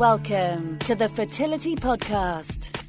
[0.00, 2.86] Welcome to the Fertility Podcast.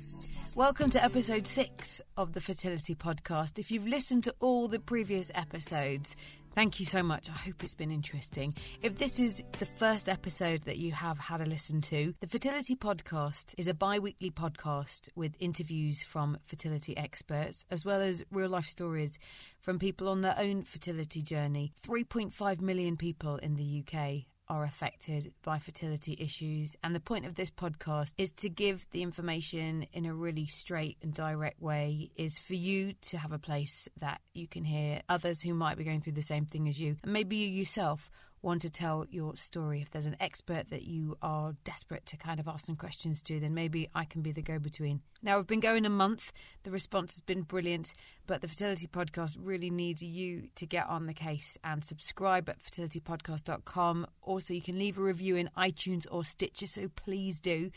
[0.55, 3.59] Welcome to episode six of the Fertility Podcast.
[3.59, 6.15] If you've listened to all the previous episodes,
[6.55, 7.27] thank you so much.
[7.27, 8.55] I hope it's been interesting.
[8.81, 12.77] If this is the first episode that you have had a listen to, the Fertility
[12.77, 18.47] Podcast is a bi weekly podcast with interviews from fertility experts as well as real
[18.47, 19.19] life stories
[19.59, 21.73] from people on their own fertility journey.
[21.85, 26.75] 3.5 million people in the UK are affected by fertility issues.
[26.83, 30.97] And the point of this podcast is to give the information in a really straight
[31.01, 35.41] and direct way, is for you to have a place that you can hear others
[35.41, 36.97] who might be going through the same thing as you.
[37.01, 41.17] And maybe you yourself want to tell your story, if there's an expert that you
[41.21, 44.41] are desperate to kind of ask some questions to, then maybe I can be the
[44.41, 45.01] go between.
[45.21, 46.31] Now, we've been going a month.
[46.63, 47.93] The response has been brilliant,
[48.25, 52.63] but the Fertility Podcast really needs you to get on the case and subscribe at
[52.63, 54.07] fertilitypodcast.com.
[54.21, 57.71] Also, you can leave a review in iTunes or Stitcher, so please do.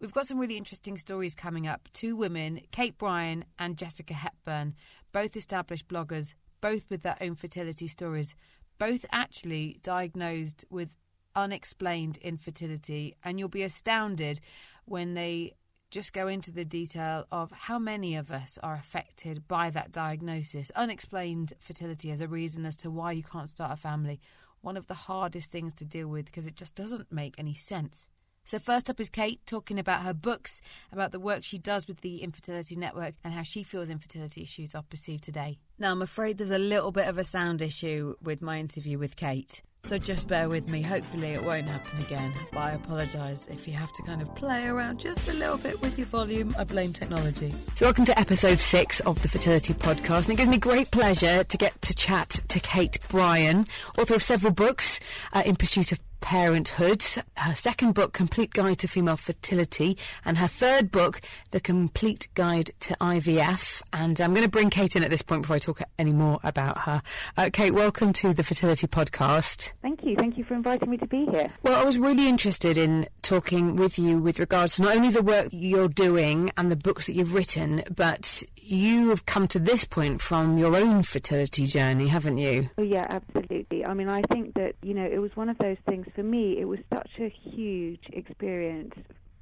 [0.00, 1.88] We've got some really interesting stories coming up.
[1.92, 4.74] Two women, Kate Brian and Jessica Hepburn,
[5.12, 8.34] both established bloggers, both with their own fertility stories
[8.80, 10.88] both actually diagnosed with
[11.36, 14.40] unexplained infertility, and you'll be astounded
[14.86, 15.52] when they
[15.90, 20.70] just go into the detail of how many of us are affected by that diagnosis.
[20.74, 24.18] Unexplained fertility as a reason as to why you can't start a family.
[24.62, 28.08] One of the hardest things to deal with because it just doesn't make any sense.
[28.50, 32.00] So, first up is Kate talking about her books, about the work she does with
[32.00, 35.60] the Infertility Network, and how she feels infertility issues are perceived today.
[35.78, 39.14] Now, I'm afraid there's a little bit of a sound issue with my interview with
[39.14, 39.62] Kate.
[39.84, 40.82] So just bear with me.
[40.82, 42.34] Hopefully, it won't happen again.
[42.50, 45.80] But I apologise if you have to kind of play around just a little bit
[45.80, 46.52] with your volume.
[46.58, 47.54] I blame technology.
[47.76, 50.24] So, welcome to episode six of the Fertility Podcast.
[50.24, 54.24] And it gives me great pleasure to get to chat to Kate Brian, author of
[54.24, 54.98] several books
[55.32, 57.02] uh, in pursuit of Parenthood,
[57.36, 62.70] her second book, Complete Guide to Female Fertility, and her third book, The Complete Guide
[62.80, 63.82] to IVF.
[63.92, 66.38] And I'm going to bring Kate in at this point before I talk any more
[66.42, 67.02] about her.
[67.36, 69.72] Uh, Kate, welcome to the Fertility Podcast.
[69.82, 70.16] Thank you.
[70.16, 71.52] Thank you for inviting me to be here.
[71.62, 75.22] Well, I was really interested in talking with you with regards to not only the
[75.22, 79.84] work you're doing and the books that you've written, but you have come to this
[79.84, 82.70] point from your own fertility journey, haven't you?
[82.78, 83.84] Oh, yeah, absolutely.
[83.84, 86.58] I mean, I think that, you know, it was one of those things for me,
[86.58, 88.94] it was such a huge experience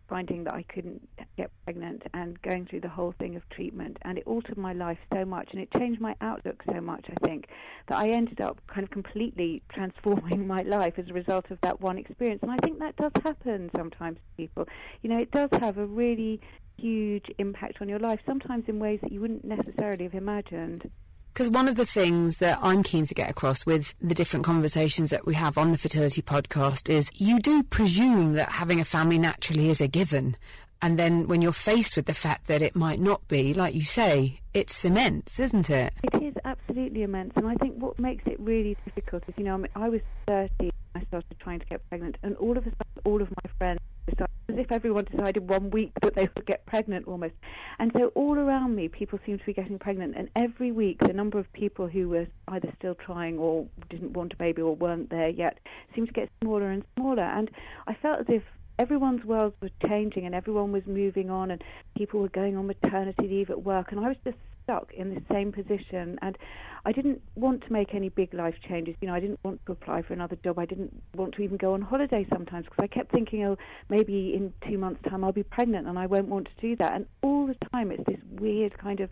[0.08, 3.98] finding that I couldn't get pregnant and going through the whole thing of treatment.
[4.02, 7.26] And it altered my life so much and it changed my outlook so much, I
[7.26, 7.48] think,
[7.88, 11.80] that I ended up kind of completely transforming my life as a result of that
[11.80, 12.42] one experience.
[12.42, 14.68] And I think that does happen sometimes to people.
[15.02, 16.40] You know, it does have a really
[16.78, 20.90] huge impact on your life, sometimes in ways that you wouldn't necessarily have imagined.
[21.38, 25.10] Because one of the things that I'm keen to get across with the different conversations
[25.10, 29.18] that we have on the fertility podcast is you do presume that having a family
[29.18, 30.36] naturally is a given.
[30.82, 33.84] And then when you're faced with the fact that it might not be, like you
[33.84, 35.92] say, it's immense, isn't it?
[36.02, 37.34] It is absolutely immense.
[37.36, 40.00] And I think what makes it really difficult is, you know, I, mean, I was
[40.26, 43.50] 30 I started trying to get pregnant, and all of a sudden, all of my
[43.58, 43.78] friends
[44.10, 47.34] decided, as if everyone decided one week that they would get pregnant almost.
[47.78, 51.12] And so all around me, people seemed to be getting pregnant, and every week, the
[51.12, 55.10] number of people who were either still trying or didn't want a baby or weren't
[55.10, 55.58] there yet
[55.94, 57.22] seemed to get smaller and smaller.
[57.22, 57.50] And
[57.86, 58.42] I felt as if
[58.78, 61.62] everyone's worlds were changing and everyone was moving on and
[61.96, 65.22] people were going on maternity leave at work and I was just stuck in the
[65.32, 66.36] same position and
[66.84, 68.94] I didn't want to make any big life changes.
[69.00, 70.58] You know, I didn't want to apply for another job.
[70.58, 73.56] I didn't want to even go on holiday sometimes because I kept thinking, oh,
[73.88, 76.92] maybe in two months' time I'll be pregnant and I won't want to do that.
[76.94, 79.10] And all the time it's this weird kind of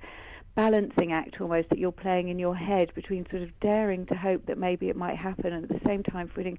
[0.55, 4.47] balancing act almost that you're playing in your head between sort of daring to hope
[4.47, 6.59] that maybe it might happen and at the same time feeling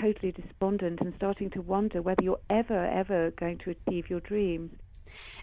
[0.00, 4.72] totally despondent and starting to wonder whether you're ever, ever going to achieve your dreams.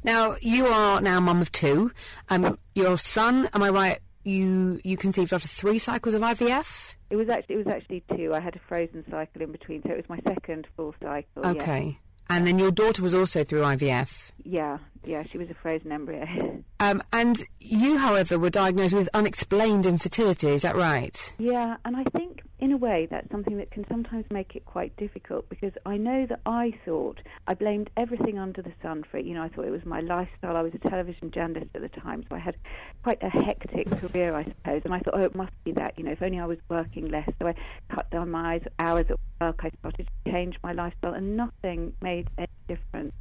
[0.04, 1.92] Now, you are now mum of two.
[2.30, 4.00] Um, your son, am I right?
[4.24, 6.96] You you conceived after three cycles of IVF.
[7.10, 8.34] It was actually it was actually two.
[8.34, 11.46] I had a frozen cycle in between, so it was my second full cycle.
[11.46, 11.86] Okay.
[11.86, 11.94] Yeah.
[12.30, 14.32] And then your daughter was also through IVF.
[14.44, 16.64] Yeah, yeah, she was a frozen embryo.
[16.80, 20.48] um, and you, however, were diagnosed with unexplained infertility.
[20.48, 21.34] Is that right?
[21.38, 24.96] Yeah, and I think in a way, that's something that can sometimes make it quite
[24.96, 29.26] difficult because I know that I thought I blamed everything under the sun for it.
[29.26, 30.56] You know, I thought it was my lifestyle.
[30.56, 32.56] I was a television journalist at the time, so I had
[33.04, 34.82] quite a hectic career, I suppose.
[34.86, 36.00] And I thought, oh, it must be that.
[36.00, 37.30] You know, if only I was working less.
[37.38, 37.56] So I
[37.94, 39.60] cut down my hours at work.
[39.66, 43.12] I started to change my lifestyle, and nothing made any difference.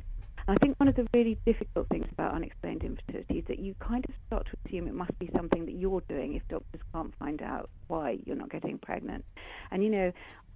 [0.48, 4.04] I think one of the really difficult things about unexplained infertility is that you kind
[4.08, 7.42] of start to assume it must be something that you're doing if doctors can't find
[7.42, 9.24] out why you're not getting pregnant.
[9.70, 10.12] And you know,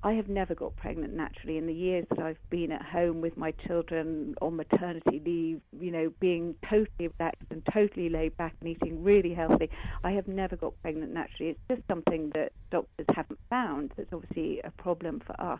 [0.06, 3.36] I have never got pregnant naturally in the years that I've been at home with
[3.36, 8.68] my children on maternity leave, you know, being totally relaxed and totally laid back and
[8.68, 9.68] eating really healthy.
[10.04, 11.50] I have never got pregnant naturally.
[11.50, 15.58] It's just something that doctors haven't found that's obviously a problem for us.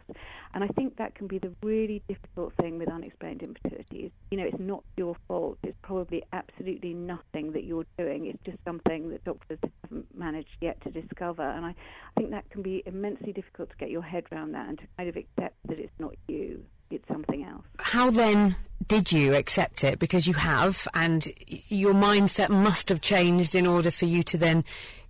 [0.55, 4.13] And I think that can be the really difficult thing with unexplained infertility.
[4.31, 5.59] You know, it's not your fault.
[5.65, 8.27] It's probably absolutely nothing that you're doing.
[8.27, 11.43] It's just something that doctors haven't managed yet to discover.
[11.43, 14.79] And I, I think that can be immensely difficult to get your head that and
[14.79, 17.65] to kind of accept that it's not you, it's something else.
[17.79, 18.57] How then
[18.87, 19.99] did you accept it?
[19.99, 21.29] Because you have, and
[21.69, 24.65] your mindset must have changed in order for you to then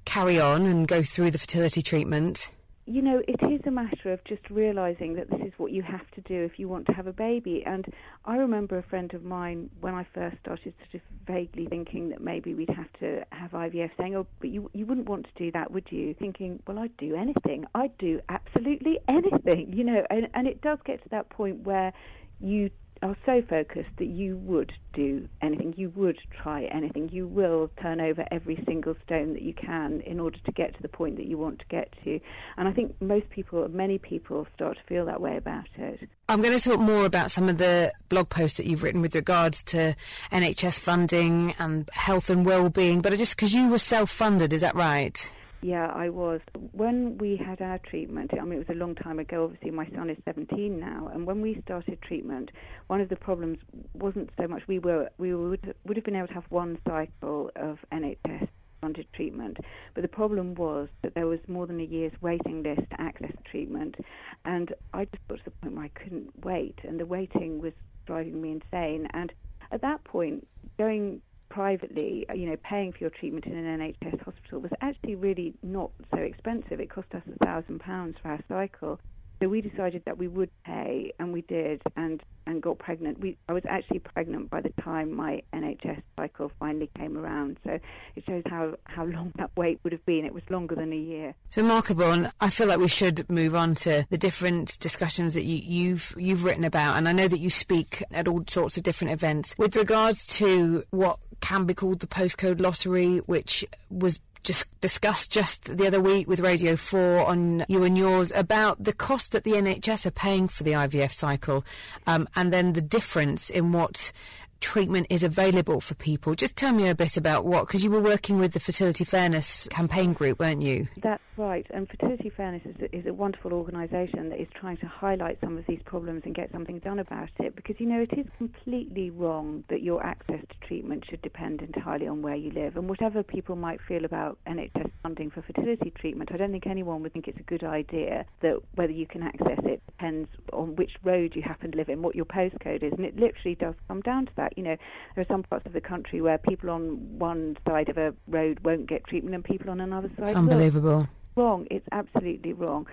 [0.04, 2.50] carry on and go through the fertility treatment
[2.86, 6.08] you know, it is a matter of just realizing that this is what you have
[6.12, 7.64] to do if you want to have a baby.
[7.66, 7.84] And
[8.24, 12.20] I remember a friend of mine when I first started sort of vaguely thinking that
[12.20, 15.50] maybe we'd have to have IVF saying, "Oh, but you you wouldn't want to do
[15.50, 17.66] that, would you?" Thinking, "Well, I'd do anything.
[17.74, 21.92] I'd do absolutely anything." You know, and and it does get to that point where
[22.38, 22.70] you
[23.02, 28.00] are so focused that you would do anything, you would try anything, you will turn
[28.00, 31.26] over every single stone that you can in order to get to the point that
[31.26, 32.18] you want to get to.
[32.56, 36.08] And I think most people, many people, start to feel that way about it.
[36.28, 39.14] I'm going to talk more about some of the blog posts that you've written with
[39.14, 39.94] regards to
[40.32, 45.32] NHS funding and health and well-being, but just because you were self-funded, is that right?
[45.66, 46.40] Yeah, I was.
[46.70, 49.42] When we had our treatment, I mean, it was a long time ago.
[49.42, 52.52] Obviously, my son is 17 now, and when we started treatment,
[52.86, 53.58] one of the problems
[53.92, 57.50] wasn't so much we were we would would have been able to have one cycle
[57.56, 58.46] of NHS
[58.80, 59.56] funded treatment,
[59.94, 63.32] but the problem was that there was more than a year's waiting list to access
[63.50, 63.96] treatment,
[64.44, 67.72] and I just got to the point where I couldn't wait, and the waiting was
[68.06, 69.08] driving me insane.
[69.14, 69.32] And
[69.72, 70.46] at that point,
[70.78, 75.54] going privately, you know, paying for your treatment in an NHS hospital was actually really
[75.62, 76.80] not so expensive.
[76.80, 79.00] It cost us a thousand pounds for our cycle.
[79.40, 83.20] So we decided that we would pay, and we did, and and got pregnant.
[83.20, 87.58] We I was actually pregnant by the time my NHS cycle finally came around.
[87.64, 87.78] So
[88.14, 90.24] it shows how how long that wait would have been.
[90.24, 91.34] It was longer than a year.
[91.50, 95.44] So remarkable, and I feel like we should move on to the different discussions that
[95.44, 98.84] you, you've you've written about, and I know that you speak at all sorts of
[98.84, 104.66] different events with regards to what can be called the postcode lottery, which was just
[104.80, 109.32] discussed just the other week with Radio 4 on you and yours about the cost
[109.32, 111.64] that the NHS are paying for the IVF cycle
[112.06, 114.12] um, and then the difference in what
[114.60, 116.34] treatment is available for people.
[116.34, 119.68] Just tell me a bit about what, because you were working with the Fertility Fairness
[119.70, 120.88] campaign group, weren't you?
[120.96, 121.66] That's right.
[121.70, 125.56] And Fertility Fairness is a, is a wonderful organisation that is trying to highlight some
[125.56, 127.56] of these problems and get something done about it.
[127.56, 132.06] Because, you know, it is completely wrong that your access to treatment should depend entirely
[132.06, 132.76] on where you live.
[132.76, 137.02] And whatever people might feel about NHS funding for fertility treatment, I don't think anyone
[137.02, 140.92] would think it's a good idea that whether you can access it depends on which
[141.02, 142.92] road you happen to live in, what your postcode is.
[142.92, 144.56] And it literally does come down to that.
[144.56, 144.76] You know,
[145.14, 148.60] there are some parts of the country where people on one side of a road
[148.64, 150.28] won't get treatment and people on another side.
[150.28, 150.98] It's unbelievable.
[150.98, 151.08] Will.
[151.36, 151.66] Wrong.
[151.70, 152.86] It's absolutely wrong.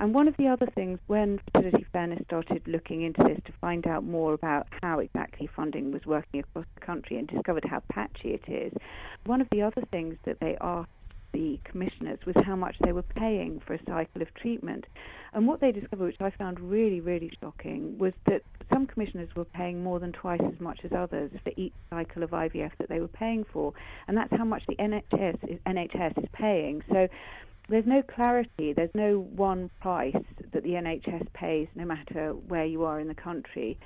[0.00, 3.86] And one of the other things, when Fertility Fairness started looking into this to find
[3.86, 8.30] out more about how exactly funding was working across the country and discovered how patchy
[8.30, 8.72] it is,
[9.26, 10.90] one of the other things that they asked
[11.32, 14.86] the commissioners was how much they were paying for a cycle of treatment.
[15.32, 18.42] And what they discovered, which I found really, really shocking, was that
[18.72, 22.30] some commissioners were paying more than twice as much as others for each cycle of
[22.30, 23.72] IVF that they were paying for.
[24.08, 26.82] And that's how much the NHS is, NHS is paying.
[26.90, 27.08] So
[27.68, 30.16] there's no clarity, there's no one price
[30.52, 33.78] that the NHS pays no matter where you are in the country,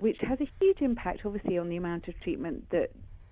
[0.00, 2.90] which has a huge impact, obviously, on the amount of treatment that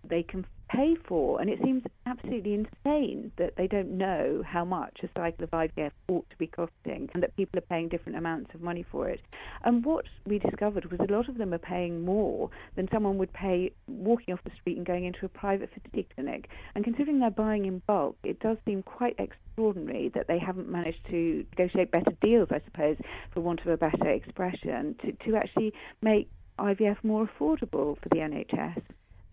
[0.09, 1.41] they can pay for.
[1.41, 5.91] And it seems absolutely insane that they don't know how much a cycle of IVF
[6.09, 9.21] ought to be costing and that people are paying different amounts of money for it.
[9.65, 13.33] And what we discovered was a lot of them are paying more than someone would
[13.33, 16.49] pay walking off the street and going into a private fertility clinic.
[16.75, 21.05] And considering they're buying in bulk, it does seem quite extraordinary that they haven't managed
[21.11, 22.97] to negotiate better deals, I suppose,
[23.33, 26.29] for want of a better expression, to, to actually make
[26.59, 28.83] IVF more affordable for the NHS.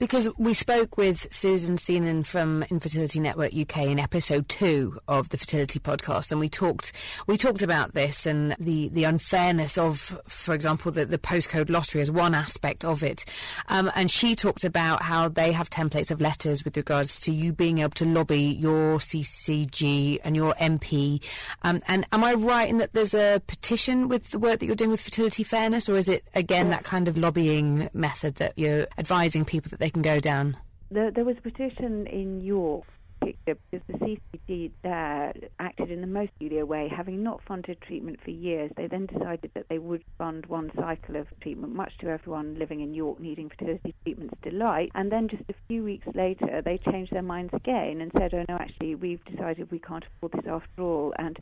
[0.01, 5.38] Because we spoke with Susan Seenan from Infertility Network UK in episode two of the
[5.38, 6.91] Fertility Podcast, and we talked
[7.27, 12.01] we talked about this and the, the unfairness of, for example, the, the postcode lottery
[12.01, 13.25] as one aspect of it.
[13.67, 17.53] Um, and she talked about how they have templates of letters with regards to you
[17.53, 21.24] being able to lobby your CCG and your MP.
[21.62, 24.75] Um, and am I right in that there's a petition with the work that you're
[24.75, 28.88] doing with Fertility Fairness, or is it again that kind of lobbying method that you're
[28.98, 30.58] advising people that they can go down?
[30.90, 32.86] There, there was a petition in York
[33.22, 36.92] because the CCG there acted in the most peculiar way.
[36.94, 41.16] Having not funded treatment for years, they then decided that they would fund one cycle
[41.16, 44.92] of treatment, much to everyone living in York needing fertility treatment's delight.
[44.96, 48.46] And then just a few weeks later, they changed their minds again and said, oh
[48.50, 51.14] no, actually, we've decided we can't afford this after all.
[51.18, 51.40] And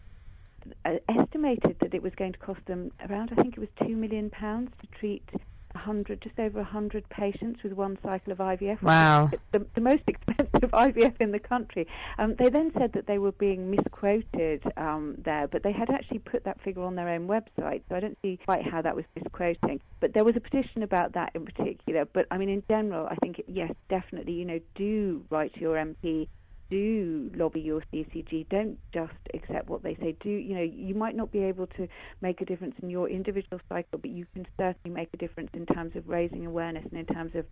[0.85, 3.95] uh, estimated that it was going to cost them around, I think it was two
[3.95, 5.23] million pounds to treat
[5.73, 8.81] 100, just over 100 patients with one cycle of IVF.
[8.81, 9.29] Wow.
[9.51, 11.87] The, the, most expensive IVF in the country.
[12.17, 16.19] Um, they then said that they were being misquoted um, there, but they had actually
[16.19, 19.05] put that figure on their own website, so I don't see quite how that was
[19.15, 19.79] misquoting.
[19.99, 22.05] But there was a petition about that in particular.
[22.05, 25.75] But I mean, in general, I think, yes, definitely, you know, do write to your
[25.75, 26.27] MP
[26.69, 28.47] do lobby your CCG.
[28.49, 30.15] Don't just accept what they say.
[30.21, 31.87] Do you know you might not be able to
[32.21, 35.65] make a difference in your individual cycle, but you can certainly make a difference in
[35.65, 37.45] terms of raising awareness and in terms of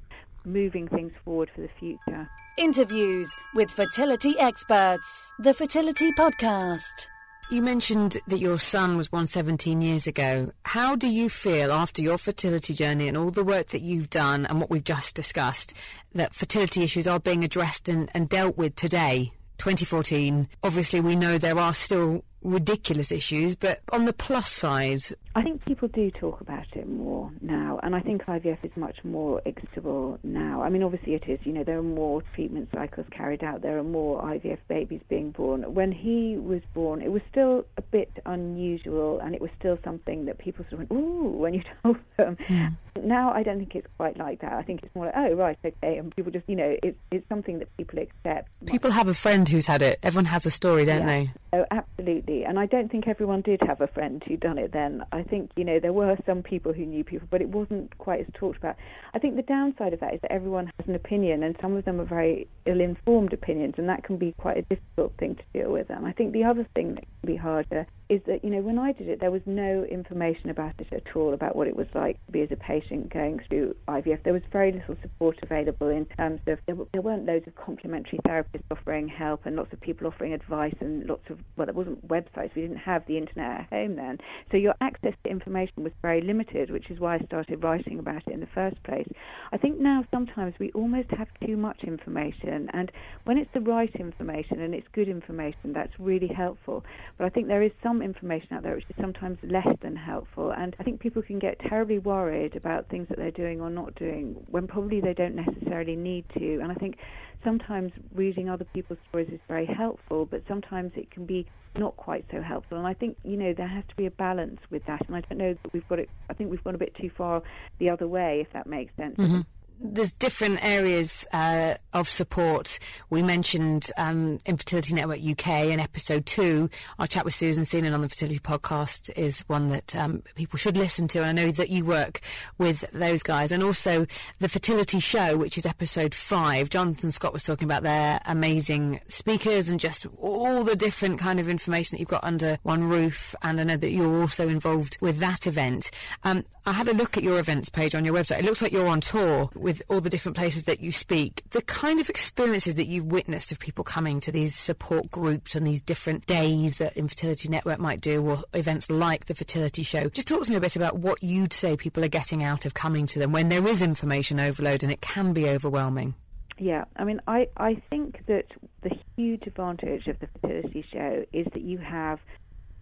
[0.45, 2.29] moving things forward for the future.
[2.57, 5.31] Interviews with fertility experts.
[5.39, 7.16] The Fertility Podcast.
[7.49, 10.51] You mentioned that your son was born 17 years ago.
[10.65, 14.45] How do you feel after your fertility journey and all the work that you've done
[14.45, 15.73] and what we've just discussed
[16.13, 20.49] that fertility issues are being addressed and, and dealt with today, 2014?
[20.61, 24.99] Obviously, we know there are still ridiculous issues, but on the plus side,
[25.37, 28.97] I think people do talk about it more now, and I think IVF is much
[29.03, 30.63] more accessible now.
[30.63, 31.37] I mean, obviously it is.
[31.43, 33.61] You know, there are more treatment cycles carried out.
[33.61, 35.75] There are more IVF babies being born.
[35.75, 40.25] When he was born, it was still a bit unusual, and it was still something
[40.25, 42.35] that people sort of went, "Ooh," when you told them.
[42.49, 42.69] Yeah.
[43.03, 44.53] Now I don't think it's quite like that.
[44.53, 47.29] I think it's more like, "Oh, right, okay," and people just, you know, it's it's
[47.29, 48.49] something that people accept.
[48.65, 49.99] People have a friend who's had it.
[50.01, 51.05] Everyone has a story, don't yeah.
[51.05, 51.31] they?
[51.53, 52.43] Oh, absolutely.
[52.43, 55.03] And I don't think everyone did have a friend who'd done it then.
[55.11, 58.21] I think, you know, there were some people who knew people, but it wasn't quite
[58.21, 58.75] as talked about.
[59.13, 61.85] I think the downside of that is that everyone has an opinion, and some of
[61.85, 65.43] them are very ill informed opinions, and that can be quite a difficult thing to
[65.53, 65.89] deal with.
[65.89, 68.79] And I think the other thing that can be harder is that, you know, when
[68.79, 71.87] I did it, there was no information about it at all, about what it was
[71.93, 74.23] like to be as a patient going through IVF.
[74.23, 78.19] There was very little support available in terms of, there, there weren't loads of complementary
[78.19, 82.07] therapists offering help and lots of people offering advice and lots of, well, there wasn't
[82.07, 82.55] websites.
[82.55, 84.19] We didn't have the internet at home then.
[84.51, 88.23] So your access to information was very limited, which is why I started writing about
[88.25, 89.07] it in the first place.
[89.51, 92.91] I think now sometimes we almost have too much information, and
[93.25, 96.83] when it's the right information and it's good information, that's really helpful.
[97.17, 100.51] But I think there is some information out there which is sometimes less than helpful,
[100.51, 103.95] and I think people can get terribly worried about things that they're doing or not
[103.95, 106.59] doing when probably they don't necessarily need to.
[106.59, 106.97] And I think
[107.43, 112.25] sometimes reading other people's stories is very helpful, but sometimes it can be not quite
[112.31, 112.77] so helpful.
[112.77, 115.05] And I think you know there has to be a balance with that.
[115.07, 116.09] And I don't know that we've got it.
[116.29, 117.41] I think we've gone a bit too far
[117.79, 119.17] the other way, if that makes sense.
[119.17, 119.41] Mm-hmm
[119.79, 122.79] there's different areas uh, of support.
[123.09, 126.69] We mentioned um, Infertility Network UK in episode two.
[126.99, 130.77] Our chat with Susan Seenan on the Fertility Podcast is one that um, people should
[130.77, 131.19] listen to.
[131.19, 132.21] And I know that you work
[132.57, 133.51] with those guys.
[133.51, 134.05] And also
[134.39, 136.69] the Fertility Show, which is episode five.
[136.69, 141.49] Jonathan Scott was talking about their amazing speakers and just all the different kind of
[141.49, 143.35] information that you've got under one roof.
[143.41, 145.91] And I know that you're also involved with that event.
[146.23, 148.39] Um, I had a look at your events page on your website.
[148.39, 151.43] It looks like you're on tour with all the different places that you speak.
[151.49, 155.67] The kind of experiences that you've witnessed of people coming to these support groups and
[155.67, 160.07] these different days that Infertility Network might do, or events like the Fertility Show.
[160.07, 162.75] Just talk to me a bit about what you'd say people are getting out of
[162.75, 166.15] coming to them when there is information overload and it can be overwhelming.
[166.57, 168.45] Yeah, I mean, I, I think that
[168.83, 172.19] the huge advantage of the fertility show is that you have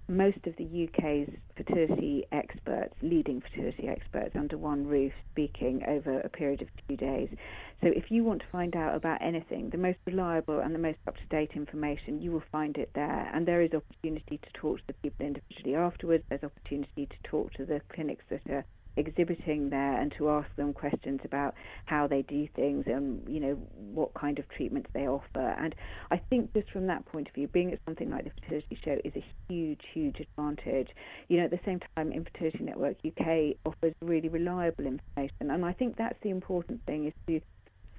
[0.08, 6.30] most of the UK's fertility experts, leading fertility experts, under one roof speaking over a
[6.30, 7.30] period of two days.
[7.82, 11.00] So if you want to find out about anything, the most reliable and the most
[11.08, 13.32] up to date information, you will find it there.
[13.34, 16.24] And there is opportunity to talk to the people individually afterwards.
[16.30, 18.66] There's opportunity to talk to the clinics that are
[18.98, 21.54] exhibiting there and to ask them questions about
[21.86, 23.54] how they do things and you know
[23.94, 25.56] what kind of treatments they offer.
[25.60, 25.75] And
[26.12, 28.98] I think just from that point of view being at something like the fertility show
[29.04, 30.90] is a huge huge advantage.
[31.28, 35.52] You know at the same time infertility network UK offers really reliable information.
[35.52, 37.42] And I think that's the important thing is to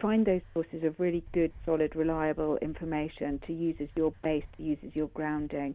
[0.00, 4.62] find those sources of really good solid reliable information to use as your base to
[4.62, 5.74] use as your grounding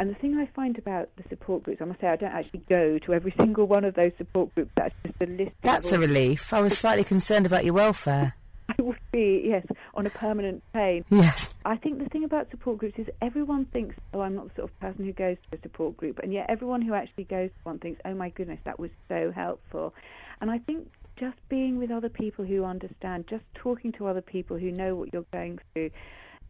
[0.00, 2.62] and the thing I find about the support groups, I must say, I don't actually
[2.70, 4.70] go to every single one of those support groups.
[4.74, 5.52] That's just a list.
[5.60, 6.54] That's a relief.
[6.54, 8.34] I was slightly concerned about your welfare.
[8.70, 11.04] I would be, yes, on a permanent pain.
[11.10, 11.52] Yes.
[11.66, 14.70] I think the thing about support groups is everyone thinks, oh, I'm not the sort
[14.70, 16.18] of person who goes to a support group.
[16.20, 19.30] And yet everyone who actually goes to one thinks, oh my goodness, that was so
[19.30, 19.92] helpful.
[20.40, 24.56] And I think just being with other people who understand, just talking to other people
[24.56, 25.90] who know what you're going through,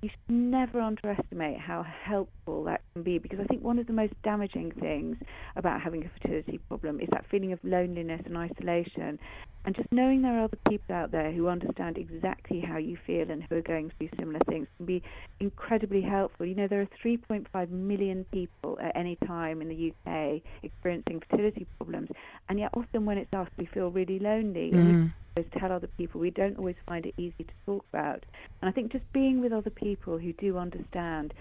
[0.03, 3.93] you should never underestimate how helpful that can be because I think one of the
[3.93, 5.17] most damaging things
[5.57, 9.19] about having a fertility problem is that feeling of loneliness and isolation.
[9.67, 13.31] And just knowing there are other people out there who understand exactly how you feel
[13.31, 15.03] and who are going through similar things can be
[15.39, 16.47] incredibly helpful.
[16.47, 21.67] You know, there are 3.5 million people at any time in the UK experiencing fertility
[21.77, 22.09] problems,
[22.49, 24.71] and yet often when it's us, we feel really lonely.
[24.73, 25.13] Mm
[25.59, 26.21] tell other people.
[26.21, 28.25] We don't always find it easy to talk about.
[28.61, 31.35] And I think just being with other people who do understand,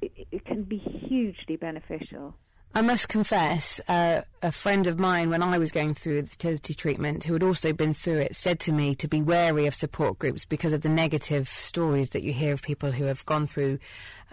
[0.00, 2.34] it, it can be hugely beneficial.
[2.74, 6.74] I must confess, uh, a friend of mine, when I was going through the fertility
[6.74, 10.18] treatment, who had also been through it, said to me to be wary of support
[10.18, 13.78] groups because of the negative stories that you hear of people who have gone through,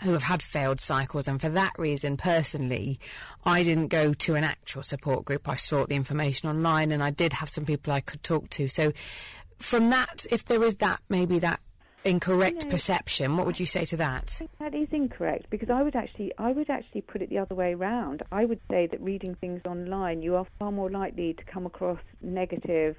[0.04, 1.28] who have had failed cycles.
[1.28, 3.00] And for that reason, personally,
[3.46, 5.48] I didn't go to an actual support group.
[5.48, 8.68] I sought the information online and I did have some people I could talk to.
[8.68, 8.92] So,
[9.60, 11.62] from that, if there is that, maybe that
[12.06, 13.38] incorrect you know, perception.
[13.38, 14.42] What would you say to that?
[14.60, 17.74] that is incorrect because I would actually I would actually put it the other way
[17.74, 18.24] around.
[18.32, 22.00] I would say that reading things online, you are far more likely to come across
[22.22, 22.96] negative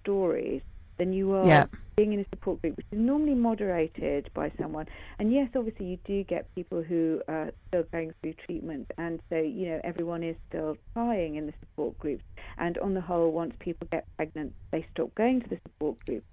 [0.00, 0.62] stories
[0.98, 1.66] than you are yeah.
[1.96, 4.86] being in a support group, which is normally moderated by someone.
[5.18, 9.36] And yes, obviously, you do get people who are still going through treatment, and so
[9.36, 12.24] you know everyone is still trying in the support groups.
[12.58, 16.24] And on the whole, once people get pregnant, they stop going to the support group.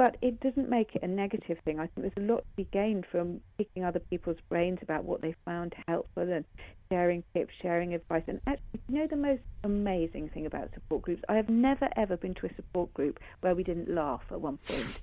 [0.00, 1.78] But it doesn't make it a negative thing.
[1.78, 5.20] I think there's a lot to be gained from picking other people's brains about what
[5.20, 6.42] they found helpful and
[6.90, 8.22] sharing tips, sharing advice.
[8.26, 11.22] And actually, you know the most amazing thing about support groups?
[11.28, 14.56] I have never ever been to a support group where we didn't laugh at one
[14.64, 15.02] point.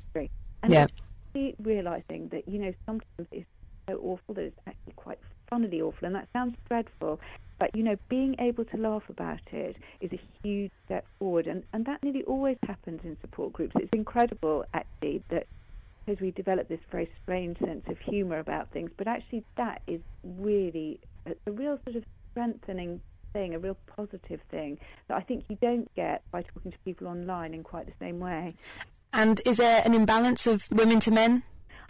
[0.63, 0.87] And yeah.
[1.59, 3.45] realizing that, you know, sometimes it's
[3.87, 6.05] so awful that it's actually quite funnily awful.
[6.05, 7.19] And that sounds dreadful.
[7.59, 11.63] But you know, being able to laugh about it is a huge step forward, and
[11.73, 13.75] and that nearly always happens in support groups.
[13.79, 15.47] It's incredible, actually, that
[16.05, 19.99] because we develop this very strange sense of humour about things, but actually that is
[20.23, 23.01] really a, a real sort of strengthening
[23.33, 27.07] thing, a real positive thing that I think you don't get by talking to people
[27.07, 28.55] online in quite the same way.
[29.11, 31.43] And is there an imbalance of women to men?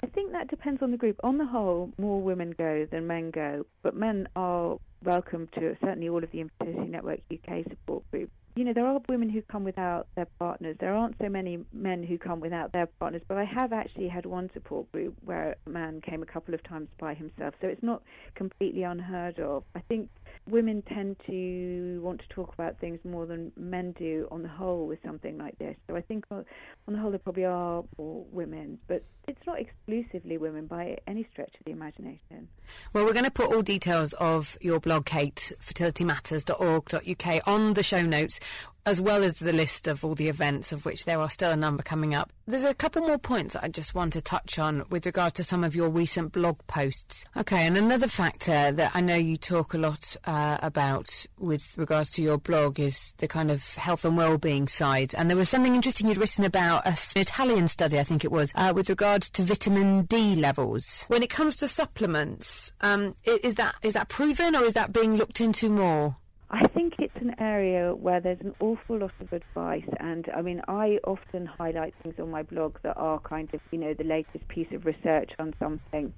[0.03, 1.19] I think that depends on the group.
[1.23, 6.09] On the whole, more women go than men go, but men are welcome to certainly
[6.09, 8.31] all of the Infertility Network UK support groups.
[8.55, 10.77] You know, there are women who come without their partners.
[10.79, 14.25] There aren't so many men who come without their partners, but I have actually had
[14.25, 17.53] one support group where a man came a couple of times by himself.
[17.61, 18.01] So it's not
[18.33, 19.63] completely unheard of.
[19.75, 20.09] I think
[20.47, 24.87] women tend to want to talk about things more than men do on the whole
[24.87, 25.75] with something like this.
[25.87, 26.43] So I think uh,
[26.87, 31.27] on the whole there probably are more women, but it's not exclusively women by any
[31.31, 32.47] stretch of the imagination.
[32.93, 38.01] Well, we're going to put all details of your blog, Kate, fertilitymatters.org.uk on the show
[38.03, 38.39] notes
[38.87, 41.57] as well as the list of all the events, of which there are still a
[41.57, 42.31] number coming up.
[42.47, 45.65] There's a couple more points I just want to touch on with regard to some
[45.65, 47.25] of your recent blog posts.
[47.35, 52.11] Okay, and another factor that I know you talk a lot uh, about with regards
[52.11, 55.13] to your blog is the kind of health and well-being side.
[55.15, 58.53] And there was something interesting you'd written about an Italian study, I think it was,
[58.55, 61.03] uh, with regards to vitamin D levels.
[61.09, 65.17] When it comes to supplements, um, is that is that proven or is that being
[65.17, 66.15] looked into more?
[66.49, 70.99] I think an area where there's an awful lot of advice, and I mean, I
[71.03, 74.67] often highlight things on my blog that are kind of, you know, the latest piece
[74.71, 76.13] of research on something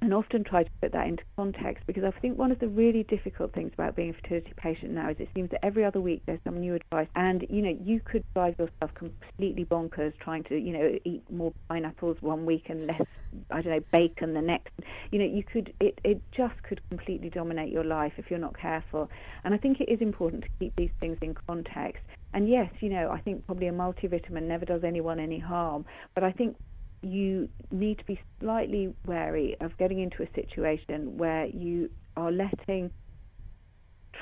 [0.00, 3.04] and often try to put that into context because I think one of the really
[3.04, 6.22] difficult things about being a fertility patient now is it seems that every other week
[6.26, 10.56] there's some new advice and you know you could drive yourself completely bonkers trying to
[10.56, 13.02] you know eat more pineapples one week and less
[13.50, 14.72] I don't know bacon the next.
[15.10, 18.58] You know you could it it just could completely dominate your life if you're not
[18.58, 19.08] careful.
[19.44, 22.02] And I think it is important to keep these things in context.
[22.32, 26.24] And yes you know I think probably a multivitamin never does anyone any harm but
[26.24, 26.56] I think
[27.04, 32.90] you need to be slightly wary of getting into a situation where you are letting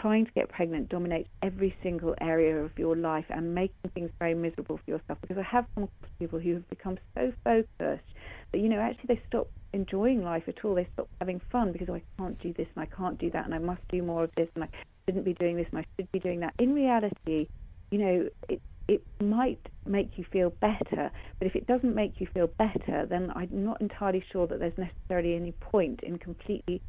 [0.00, 4.34] trying to get pregnant dominate every single area of your life and making things very
[4.34, 5.18] miserable for yourself.
[5.20, 9.22] Because I have across people who have become so focused that, you know, actually they
[9.28, 10.74] stop enjoying life at all.
[10.74, 13.44] They stop having fun because oh, I can't do this and I can't do that
[13.44, 14.68] and I must do more of this and I
[15.06, 16.54] shouldn't be doing this and I should be doing that.
[16.58, 17.48] In reality,
[17.90, 18.28] you know,
[18.88, 23.32] it might make you feel better, but if it doesn't make you feel better, then
[23.34, 26.82] I'm not entirely sure that there's necessarily any point in completely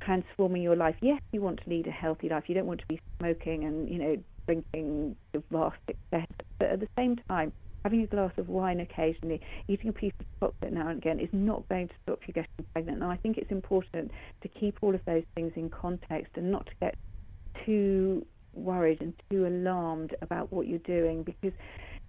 [0.00, 0.96] transforming your life.
[1.00, 2.44] Yes, you want to lead a healthy life.
[2.46, 6.28] You don't want to be smoking and, you know, drinking to vast excess.
[6.58, 7.52] But at the same time,
[7.82, 11.28] having a glass of wine occasionally, eating a piece of chocolate now and again is
[11.32, 13.02] not going to stop you getting pregnant.
[13.02, 14.10] And I think it's important
[14.42, 16.96] to keep all of those things in context and not to get
[17.64, 18.26] too
[18.56, 21.52] worried and too alarmed about what you're doing because,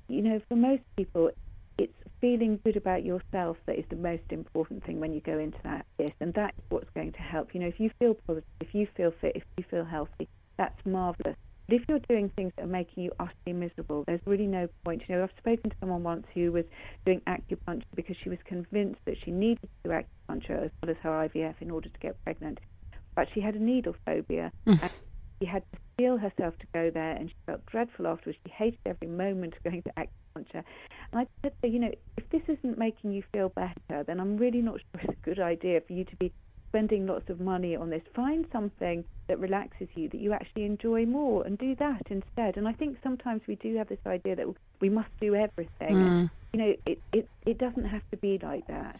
[0.08, 1.32] you know, for most people,
[1.78, 5.58] it's feeling good about yourself that is the most important thing when you go into
[5.64, 7.54] that this and that's what's going to help.
[7.54, 10.84] You know if you feel positive if you feel fit if you feel healthy that's
[10.86, 11.36] marvelous
[11.68, 15.04] but if you're doing things that are making you utterly miserable there's really no point.
[15.08, 16.66] You know i've spoken to someone once who was
[17.06, 20.98] doing acupuncture because she was convinced that she needed to do acupuncture as well as
[21.04, 22.60] her ivf in order to get pregnant
[23.16, 24.82] but she had a needle phobia mm.
[24.82, 24.92] and
[25.40, 28.80] she had to steel herself to go there and she felt dreadful afterwards she hated
[28.86, 30.64] every moment of going to acupuncture
[31.12, 34.62] and I said you know, if this isn't making you feel better, then I'm really
[34.62, 36.32] not sure it's a good idea for you to be
[36.70, 38.02] spending lots of money on this.
[38.14, 42.58] Find something that relaxes you, that you actually enjoy more, and do that instead.
[42.58, 44.48] And I think sometimes we do have this idea that
[44.82, 45.96] we must do everything.
[45.96, 46.30] Mm.
[46.54, 49.00] You know, it, it, it doesn't have to be like that.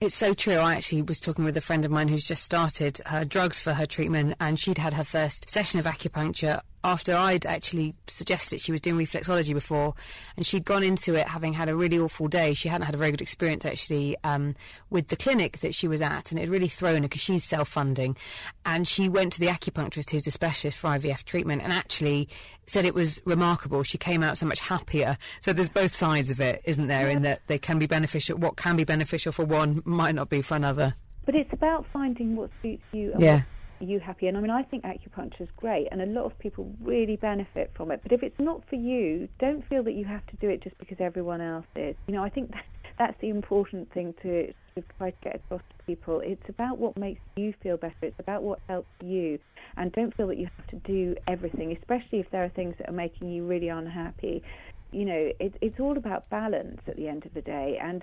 [0.00, 0.54] It's so true.
[0.54, 3.74] I actually was talking with a friend of mine who's just started her drugs for
[3.74, 8.72] her treatment, and she'd had her first session of acupuncture after I'd actually suggested she
[8.72, 9.94] was doing reflexology before,
[10.36, 12.54] and she'd gone into it having had a really awful day.
[12.54, 14.54] She hadn't had a very good experience actually um,
[14.90, 17.44] with the clinic that she was at, and it had really thrown her because she's
[17.44, 18.16] self-funding.
[18.64, 22.28] And she went to the acupuncturist, who's a specialist for IVF treatment, and actually
[22.66, 23.82] said it was remarkable.
[23.82, 25.16] She came out so much happier.
[25.40, 27.08] So there's both sides of it, isn't there?
[27.08, 28.36] In that they can be beneficial.
[28.38, 30.94] What can be beneficial for one might not be for another.
[31.24, 33.34] But it's about finding what suits you and Yeah.
[33.36, 33.44] what
[33.80, 34.26] you happy.
[34.26, 37.70] And I mean, I think acupuncture is great, and a lot of people really benefit
[37.76, 38.00] from it.
[38.02, 40.78] But if it's not for you, don't feel that you have to do it just
[40.78, 41.96] because everyone else is.
[42.06, 42.64] You know, I think that,
[42.98, 46.20] that's the important thing to, to try to get across to people.
[46.24, 47.94] It's about what makes you feel better.
[48.02, 49.38] It's about what helps you,
[49.76, 52.88] and don't feel that you have to do everything, especially if there are things that
[52.88, 54.42] are making you really unhappy.
[54.90, 58.02] You know, it, it's all about balance at the end of the day, and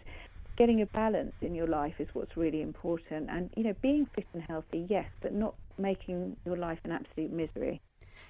[0.58, 3.30] getting a balance in your life is what's really important.
[3.30, 7.32] And you know, being fit and healthy, yes, but not making your life an absolute
[7.32, 7.82] misery.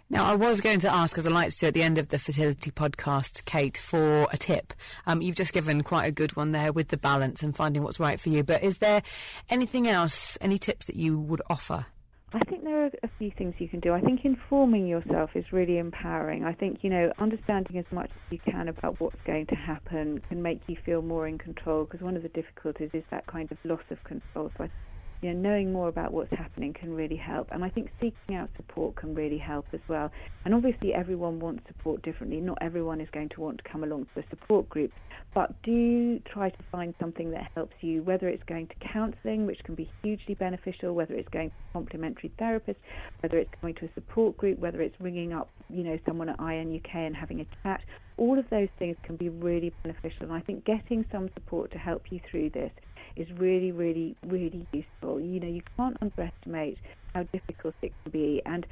[0.09, 2.09] Now, I was going to ask, as I like to do at the end of
[2.09, 4.73] the fertility podcast, Kate, for a tip.
[5.07, 7.99] Um, you've just given quite a good one there with the balance and finding what's
[7.99, 8.43] right for you.
[8.43, 9.01] But is there
[9.49, 11.87] anything else, any tips that you would offer?
[12.33, 13.93] I think there are a few things you can do.
[13.93, 16.43] I think informing yourself is really empowering.
[16.43, 20.21] I think, you know, understanding as much as you can about what's going to happen
[20.27, 23.51] can make you feel more in control because one of the difficulties is that kind
[23.51, 24.51] of loss of control.
[24.57, 24.69] So I
[25.25, 27.47] you know, knowing more about what's happening can really help.
[27.51, 30.11] And I think seeking out support can really help as well.
[30.43, 32.39] And obviously, everyone wants support differently.
[32.41, 34.91] Not everyone is going to want to come along to a support group,
[35.33, 39.57] but do try to find something that helps you, whether it's going to counselling, which
[39.63, 42.77] can be hugely beneficial, whether it's going to complementary therapist,
[43.21, 46.37] whether it's going to a support group, whether it's ringing up, you know, someone at
[46.37, 47.81] INUK and having a chat.
[48.17, 50.21] All of those things can be really beneficial.
[50.21, 52.71] And I think getting some support to help you through this
[53.15, 55.19] is really, really, really useful.
[55.19, 56.77] You know, you can't underestimate
[57.13, 58.41] how difficult it can be.
[58.45, 58.65] And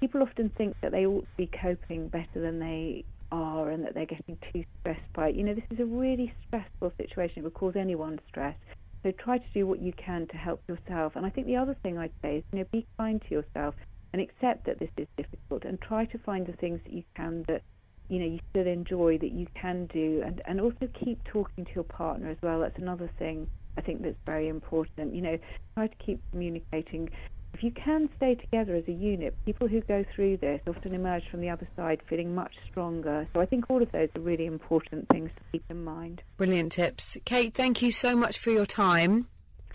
[0.00, 3.94] people often think that they ought to be coping better than they are and that
[3.94, 5.34] they're getting too stressed by it.
[5.34, 7.38] You know, this is a really stressful situation.
[7.38, 8.56] It will cause anyone stress.
[9.02, 11.14] So try to do what you can to help yourself.
[11.16, 13.74] And I think the other thing I'd say is, you know, be kind to yourself
[14.12, 17.44] and accept that this is difficult and try to find the things that you can
[17.48, 17.62] that
[18.08, 21.70] you know you still enjoy that you can do and and also keep talking to
[21.74, 25.14] your partner as well that's another thing I think that's very important.
[25.14, 25.38] You know,
[25.74, 27.10] try to keep communicating.
[27.54, 31.22] If you can stay together as a unit, people who go through this often emerge
[31.30, 33.26] from the other side feeling much stronger.
[33.32, 36.22] So I think all of those are really important things to keep in mind.
[36.36, 37.16] Brilliant tips.
[37.24, 39.28] Kate, thank you so much for your time.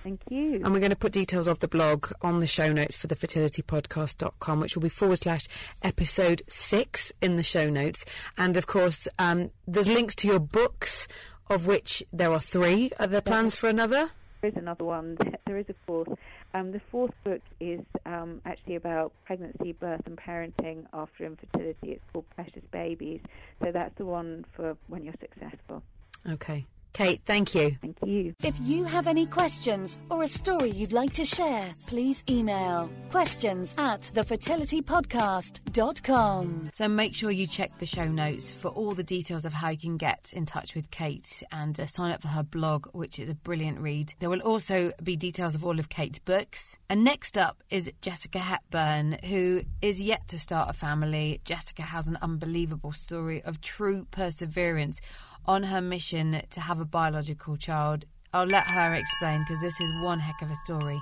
[0.04, 0.56] Thank you.
[0.64, 3.16] And we're going to put details of the blog on the show notes for the
[3.16, 5.48] fertilitypodcast.com, which will be forward slash
[5.84, 8.04] episode six in the show notes.
[8.38, 11.08] And of course, um, there's links to your books,
[11.50, 12.92] of which there are three.
[13.00, 14.12] Are there plans for another?
[14.42, 15.18] There is another one.
[15.46, 16.08] There is a fourth.
[16.54, 21.92] Um, the fourth book is um, actually about pregnancy, birth, and parenting after infertility.
[21.92, 23.20] It's called Precious Babies.
[23.62, 25.84] So that's the one for when you're successful.
[26.30, 26.66] Okay.
[26.94, 27.78] Kate, thank you.
[27.82, 28.36] Thank you.
[28.44, 33.74] If you have any questions or a story you'd like to share, please email questions
[33.78, 36.70] at thefertilitypodcast.com.
[36.74, 39.78] So make sure you check the show notes for all the details of how you
[39.78, 43.30] can get in touch with Kate and uh, sign up for her blog, which is
[43.30, 44.14] a brilliant read.
[44.20, 46.78] There will also be details of all of Kate's books.
[46.90, 51.40] And next up is Jessica Hepburn, who is yet to start a family.
[51.46, 55.00] Jessica has an unbelievable story of true perseverance
[55.46, 58.06] on her mission to have a biological child.
[58.34, 61.02] I'll let her explain because this is one heck of a story.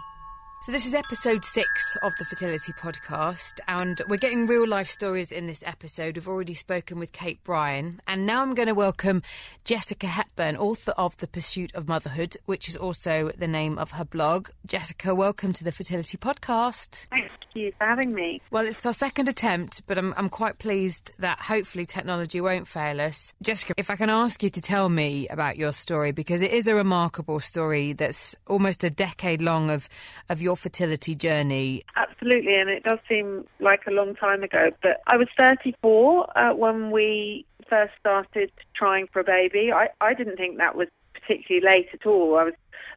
[0.62, 5.32] So, this is episode six of the Fertility Podcast, and we're getting real life stories
[5.32, 6.18] in this episode.
[6.18, 9.22] We've already spoken with Kate Brian, and now I'm going to welcome
[9.64, 14.04] Jessica Hepburn, author of The Pursuit of Motherhood, which is also the name of her
[14.04, 14.50] blog.
[14.66, 17.06] Jessica, welcome to the Fertility Podcast.
[17.10, 17.32] Thanks.
[17.54, 18.42] You for having me.
[18.52, 23.02] Well, it's our second attempt, but I'm, I'm quite pleased that hopefully technology won't fail
[23.02, 23.34] us.
[23.42, 26.68] Jessica, if I can ask you to tell me about your story, because it is
[26.68, 29.90] a remarkable story that's almost a decade long of,
[30.30, 31.84] of your fertility journey.
[31.96, 36.56] Absolutely, and it does seem like a long time ago, but I was 34 uh,
[36.56, 39.72] when we first started trying for a baby.
[39.72, 42.38] I, I didn't think that was particularly late at all.
[42.38, 42.54] I was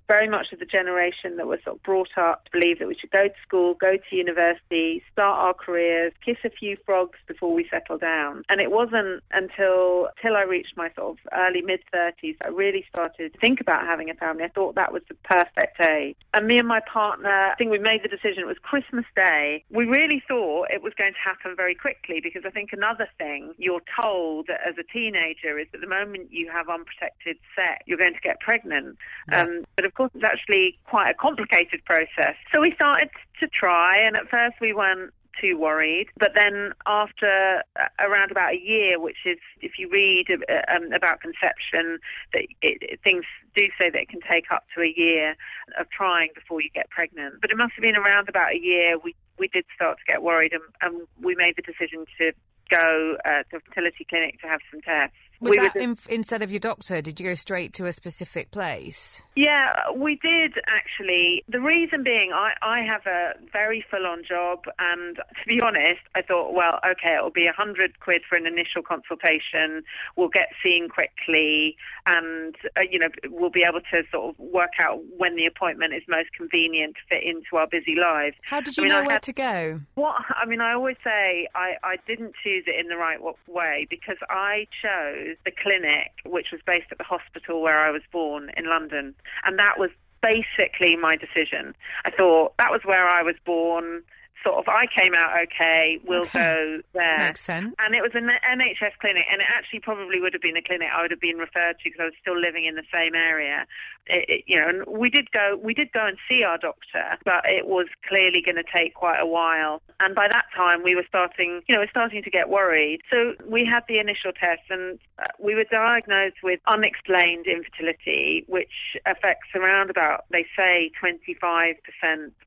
[0.08, 2.94] very much of the generation that was sort of brought up to believe that we
[2.94, 7.52] should go to school, go to university, start our careers, kiss a few frogs before
[7.52, 8.42] we settle down.
[8.48, 12.84] And it wasn't until till I reached my sort of early mid 30s I really
[12.88, 14.44] started to think about having a family.
[14.44, 16.16] I thought that was the perfect age.
[16.34, 18.42] And me and my partner, I think we made the decision.
[18.42, 19.64] It was Christmas Day.
[19.70, 23.54] We really thought it was going to happen very quickly because I think another thing
[23.58, 28.14] you're told as a teenager is that the moment you have unprotected sex, you're going
[28.14, 28.96] to get pregnant.
[29.30, 29.42] Yeah.
[29.42, 32.36] Um, but of course, it's actually quite a complicated process.
[32.52, 36.08] So we started to try, and at first we weren't too worried.
[36.18, 40.92] But then after uh, around about a year, which is, if you read uh, um,
[40.92, 41.98] about conception,
[42.32, 43.24] that it, things
[43.56, 45.34] do say that it can take up to a year
[45.78, 47.36] of trying before you get pregnant.
[47.40, 50.22] But it must have been around about a year we we did start to get
[50.22, 52.32] worried, and, and we made the decision to
[52.70, 55.16] go uh, to a fertility clinic to have some tests.
[55.42, 57.02] Was we that in, instead of your doctor?
[57.02, 59.24] Did you go straight to a specific place?
[59.34, 61.42] Yeah, we did actually.
[61.48, 66.00] The reason being, I, I have a very full on job, and to be honest,
[66.14, 69.82] I thought, well, okay, it'll be a hundred quid for an initial consultation.
[70.14, 71.76] We'll get seen quickly,
[72.06, 75.92] and uh, you know, we'll be able to sort of work out when the appointment
[75.92, 78.36] is most convenient to fit into our busy lives.
[78.42, 79.80] How did you I mean, know where had, to go?
[79.96, 83.88] What I mean, I always say I, I didn't choose it in the right way
[83.90, 88.50] because I chose the clinic, which was based at the hospital where I was born
[88.56, 89.14] in London.
[89.44, 89.90] And that was
[90.22, 91.74] basically my decision.
[92.04, 94.02] I thought that was where I was born
[94.42, 96.38] sort of I came out okay, we'll okay.
[96.38, 97.18] go there.
[97.18, 97.74] Makes sense.
[97.78, 100.88] And it was an NHS clinic, and it actually probably would have been a clinic
[100.92, 103.66] I would have been referred to because I was still living in the same area.
[104.06, 107.18] It, it, you know, and we did go, we did go and see our doctor,
[107.24, 109.80] but it was clearly going to take quite a while.
[110.00, 113.02] And by that time, we were starting, you know, we're starting to get worried.
[113.10, 118.96] So we had the initial test, and uh, we were diagnosed with unexplained infertility, which
[119.06, 121.76] affects around about, they say, 25%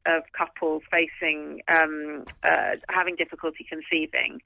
[0.05, 1.61] of couples facing.
[1.69, 4.41] Um, um, uh, having difficulty conceiving.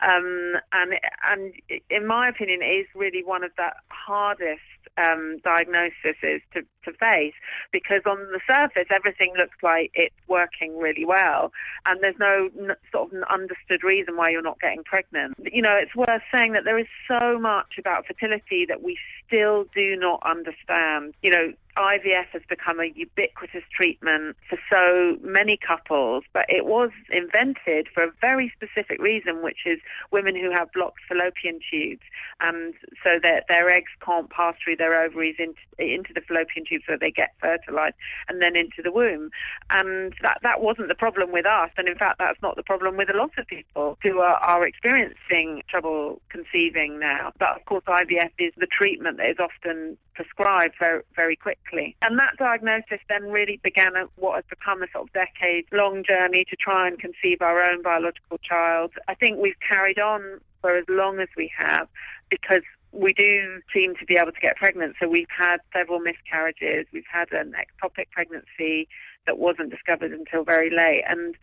[0.00, 0.94] Um, and,
[1.26, 1.52] and
[1.88, 4.60] in my opinion, it is really one of the hardest
[5.02, 6.14] um, diagnoses
[6.52, 7.34] to, to face
[7.72, 11.52] because on the surface everything looks like it's working really well
[11.86, 15.34] and there's no n- sort of an understood reason why you're not getting pregnant.
[15.40, 19.64] You know, it's worth saying that there is so much about fertility that we still
[19.74, 21.14] do not understand.
[21.22, 26.90] You know, IVF has become a ubiquitous treatment for so many couples, but it was
[27.10, 29.80] invented for a very specific reason, which is
[30.12, 32.02] women who have blocked fallopian tubes,
[32.40, 36.84] and so that their eggs can't pass through their ovaries into, into the fallopian tubes,
[36.86, 37.96] so they get fertilized
[38.28, 39.30] and then into the womb.
[39.70, 42.96] And that, that wasn't the problem with us, and in fact, that's not the problem
[42.96, 47.32] with a lot of people who are, are experiencing trouble conceiving now.
[47.38, 51.96] But of course, IVF is the treatment that is often prescribed very, very quickly.
[52.02, 56.44] And that diagnosis then really began what has become a sort of decade long journey
[56.50, 58.92] to try and conceive our own biological child.
[59.08, 61.88] I think we've carried on for as long as we have
[62.30, 64.94] because we do seem to be able to get pregnant.
[65.00, 66.86] So we've had several miscarriages.
[66.92, 68.88] We've had an ectopic pregnancy
[69.26, 71.02] that wasn't discovered until very late.
[71.08, 71.34] And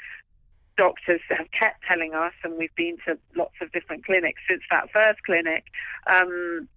[0.77, 4.89] doctors have kept telling us, and we've been to lots of different clinics since that
[4.91, 5.65] first clinic,
[6.12, 6.67] um,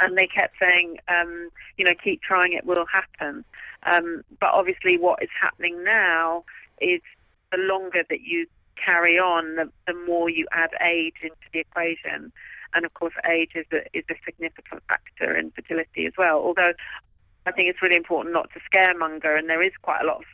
[0.00, 3.44] and they kept saying, um, you know, keep trying, it will happen.
[3.84, 6.44] Um, but obviously, what is happening now
[6.80, 7.00] is
[7.52, 12.32] the longer that you carry on, the, the more you add age into the equation.
[12.74, 16.38] And of course, age is a, is a significant factor in fertility as well.
[16.38, 16.72] Although
[17.46, 20.24] I think it's really important not to scaremonger, and there is quite a lot of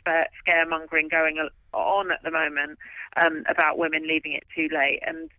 [0.45, 1.37] scaremongering going
[1.71, 2.79] on at the moment
[3.15, 4.99] um, about women leaving it too late.
[5.05, 5.29] And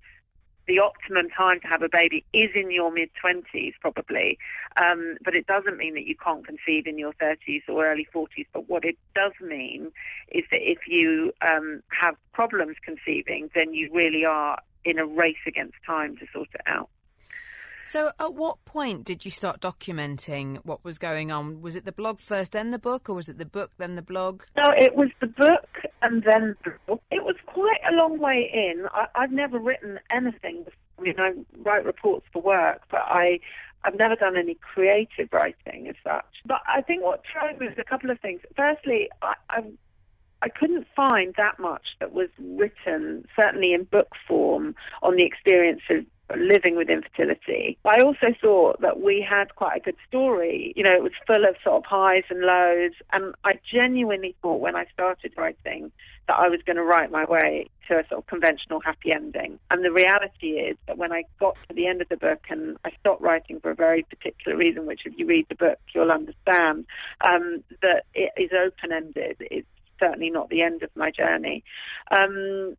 [0.66, 4.38] the optimum time to have a baby is in your mid 20s, probably.
[4.77, 8.46] Um, but it doesn't mean that you can't conceive in your 30s or early 40s.
[8.53, 9.92] But what it does mean
[10.31, 15.37] is that if you um, have problems conceiving, then you really are in a race
[15.46, 16.88] against time to sort it out.
[17.87, 21.61] So, at what point did you start documenting what was going on?
[21.61, 24.03] Was it the blog first, then the book, or was it the book, then the
[24.03, 24.42] blog?
[24.57, 25.68] No, it was the book
[26.05, 26.99] and then the.
[27.11, 28.87] It was quite a long way in.
[28.93, 30.67] I, have never written anything.
[30.99, 33.40] I mean, I write reports for work, but I,
[33.83, 36.27] I've never done any creative writing as such.
[36.47, 37.23] But I think what
[37.59, 38.40] me was a couple of things.
[38.55, 39.62] Firstly, I, I
[40.43, 45.81] I couldn't find that much that was written, certainly in book form, on the experience
[45.88, 46.05] of
[46.37, 47.77] living with infertility.
[47.85, 50.73] I also thought that we had quite a good story.
[50.77, 52.93] You know, it was full of sort of highs and lows.
[53.13, 55.93] And I genuinely thought when I started writing
[56.27, 59.59] that I was going to write my way to a sort of conventional happy ending.
[59.71, 62.79] And the reality is that when I got to the end of the book and
[62.85, 66.11] I stopped writing for a very particular reason, which if you read the book, you'll
[66.11, 66.87] understand,
[67.21, 69.37] um, that it is open ended.
[69.41, 69.69] It's
[70.01, 71.63] certainly not the end of my journey.
[72.11, 72.77] Um,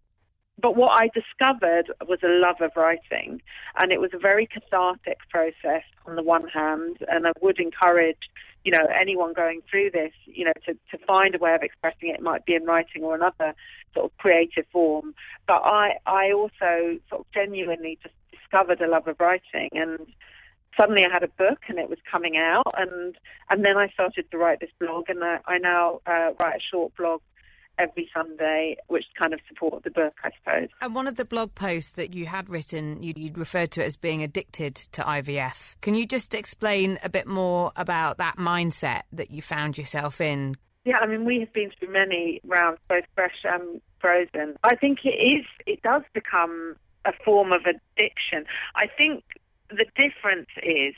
[0.62, 3.42] but what I discovered was a love of writing,
[3.78, 8.30] and it was a very cathartic process on the one hand, and I would encourage,
[8.64, 12.10] you know, anyone going through this, you know, to, to find a way of expressing
[12.10, 12.16] it.
[12.16, 13.54] It might be in writing or another
[13.94, 15.14] sort of creative form.
[15.46, 20.08] But I, I also sort of genuinely just discovered a love of writing, and
[20.80, 23.18] suddenly I had a book and it was coming out, and
[23.50, 26.64] and then I started to write this blog, and I, I now uh, write a
[26.72, 27.20] short blog
[27.78, 30.70] every Sunday, which kind of support the book, I suppose.
[30.82, 33.86] And one of the blog posts that you had written, you, would referred to it
[33.86, 35.76] as being addicted to IVF.
[35.82, 40.56] Can you just explain a bit more about that mindset that you found yourself in?
[40.86, 44.56] Yeah, I mean, we have been through many rounds, both fresh and frozen.
[44.64, 48.46] I think it is, it does become a form of addiction.
[48.76, 49.24] I think
[49.70, 50.94] the difference is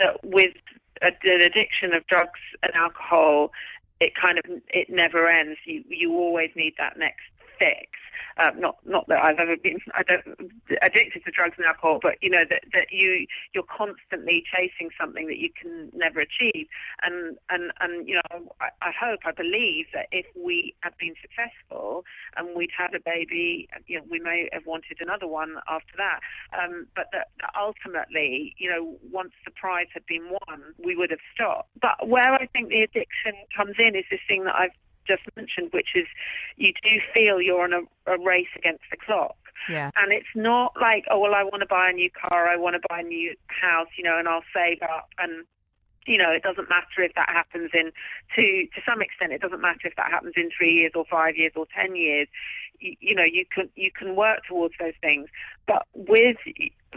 [0.00, 0.54] that with
[1.02, 3.52] an addiction of drugs and alcohol,
[4.00, 5.58] it kind of it never ends.
[5.64, 7.24] You you always need that next
[7.58, 7.88] fix.
[8.36, 10.52] Uh, not not that I've ever been I don't
[10.82, 15.26] addicted to drugs and alcohol, but you know that that you you're constantly chasing something
[15.26, 16.66] that you can never achieve.
[17.02, 21.14] And and and you know I, I hope I believe that if we had been
[21.20, 22.04] successful
[22.36, 26.20] and we'd had a baby, you know we may have wanted another one after that.
[26.58, 31.10] Um, but that, that ultimately, you know, once the prize had been won, we would
[31.10, 31.70] have stopped.
[31.80, 34.70] But where I think the addiction comes in is this thing that I've
[35.06, 36.06] just mentioned, which is
[36.56, 39.36] you do feel you're on a, a race against the clock.
[39.68, 39.90] Yeah.
[39.96, 42.74] And it's not like, oh, well, I want to buy a new car, I want
[42.74, 45.44] to buy a new house, you know, and I'll save up and
[46.06, 47.90] you know, it doesn't matter if that happens in
[48.36, 49.32] to to some extent.
[49.32, 52.28] It doesn't matter if that happens in three years or five years or ten years.
[52.80, 55.28] You, know, you can you can work towards those things.
[55.66, 56.36] But with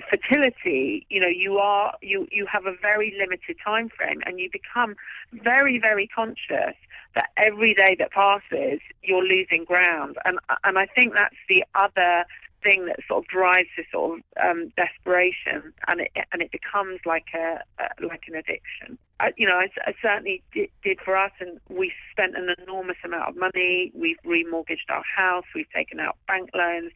[0.09, 4.49] fertility, you know, you are you you have a very limited time frame, and you
[4.51, 4.95] become
[5.33, 6.75] very very conscious
[7.15, 10.17] that every day that passes, you're losing ground.
[10.25, 12.25] And and I think that's the other
[12.63, 16.99] thing that sort of drives this sort of um, desperation, and it and it becomes
[17.05, 18.97] like a, a like an addiction.
[19.19, 22.97] I, you know, I, I certainly did, did, for us, and we spent an enormous
[23.03, 23.91] amount of money.
[23.93, 25.45] We've remortgaged our house.
[25.53, 26.91] We've taken out bank loans.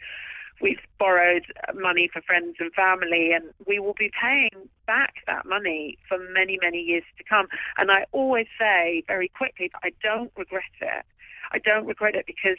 [0.62, 5.97] We've borrowed money for friends and family, and we will be paying back that money
[6.08, 7.47] for many, many years to come.
[7.78, 11.06] And I always say very quickly that I don't regret it.
[11.52, 12.58] I don't regret it because,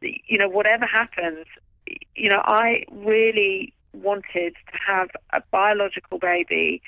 [0.00, 1.46] you know, whatever happens,
[2.14, 6.82] you know, I really wanted to have a biological baby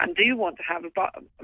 [0.00, 0.90] and do want to have a,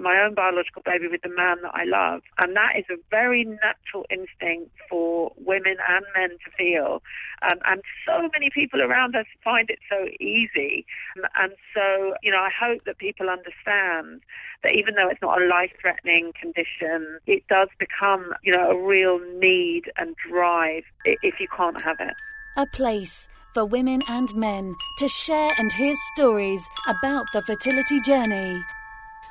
[0.00, 2.22] my own biological baby with the man that I love.
[2.38, 7.02] And that is a very natural instinct for women and men to feel.
[7.42, 10.84] Um, and so many people around us find it so easy.
[11.36, 14.22] And so, you know, I hope that people understand
[14.64, 19.20] that even though it's not a life-threatening condition, it does become, you know, a real
[19.38, 22.16] need and drive if you can't have it.
[22.60, 28.62] A place for women and men to share and hear stories about the fertility journey.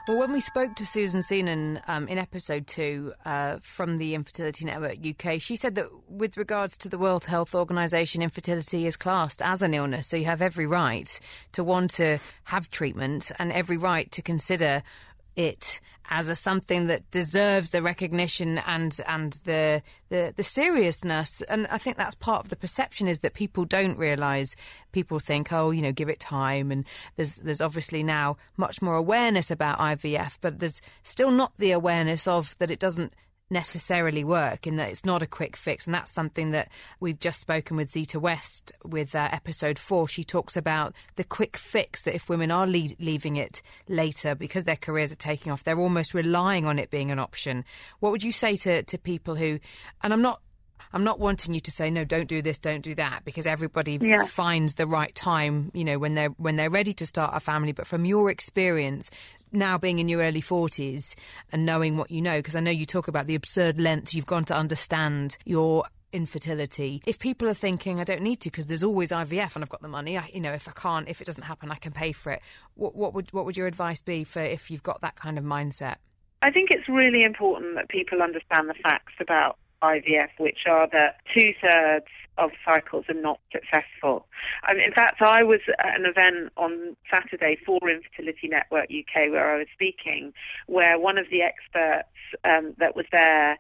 [0.07, 4.65] Well, when we spoke to Susan Seenan um, in episode two uh, from the Infertility
[4.65, 9.43] Network UK, she said that with regards to the World Health Organization, infertility is classed
[9.43, 10.07] as an illness.
[10.07, 11.19] So you have every right
[11.51, 14.81] to want to have treatment and every right to consider
[15.35, 21.41] it as a something that deserves the recognition and and the, the the seriousness.
[21.43, 24.55] And I think that's part of the perception is that people don't realise.
[24.91, 26.71] People think, oh, you know, give it time.
[26.71, 31.71] And there's there's obviously now much more awareness about IVF, but there's still not the
[31.71, 33.13] awareness of that it doesn't
[33.49, 35.85] necessarily work in that it's not a quick fix.
[35.85, 40.07] And that's something that we've just spoken with Zita West with uh, episode four.
[40.07, 44.63] She talks about the quick fix that if women are le- leaving it later because
[44.63, 47.65] their careers are taking off, they're almost relying on it being an option.
[47.99, 49.59] What would you say to, to people who,
[50.03, 50.41] and I'm not
[50.91, 53.99] I'm not wanting you to say no, don't do this, don't do that, because everybody
[54.01, 54.25] yeah.
[54.25, 57.73] finds the right time, you know, when they're when they're ready to start a family.
[57.73, 59.11] But from your experience,
[59.51, 61.15] now being in your early 40s
[61.51, 64.25] and knowing what you know, because I know you talk about the absurd lengths you've
[64.25, 67.01] gone to understand your infertility.
[67.05, 69.81] If people are thinking, I don't need to because there's always IVF and I've got
[69.81, 72.11] the money, I, you know, if I can't, if it doesn't happen, I can pay
[72.11, 72.41] for it.
[72.75, 75.43] What, what would what would your advice be for if you've got that kind of
[75.43, 75.95] mindset?
[76.41, 81.17] I think it's really important that people understand the facts about IVF, which are that
[81.35, 82.05] two thirds
[82.39, 84.25] of cycles are not successful.
[84.69, 89.57] In fact, I was at an event on Saturday for Infertility Network UK where I
[89.57, 90.33] was speaking,
[90.67, 92.09] where one of the experts
[92.43, 93.57] um, that was there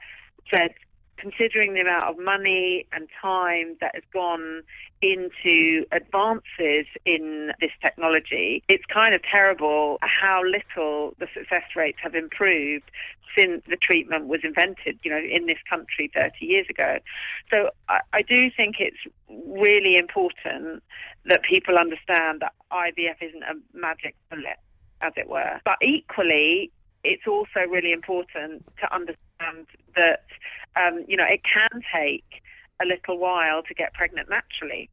[0.53, 0.73] said
[1.19, 4.63] considering the amount of money and time that has gone
[5.01, 12.15] into advances in this technology, it's kind of terrible how little the success rates have
[12.15, 12.89] improved
[13.37, 16.97] since the treatment was invented, you know, in this country 30 years ago.
[17.51, 18.97] So I, I do think it's
[19.27, 20.83] really important
[21.25, 24.57] that people understand that IVF isn't a magic bullet,
[25.01, 25.59] as it were.
[25.63, 26.71] But equally,
[27.03, 30.25] it's also really important to understand that
[30.75, 32.41] um, you know, it can take
[32.81, 34.89] a little while to get pregnant naturally.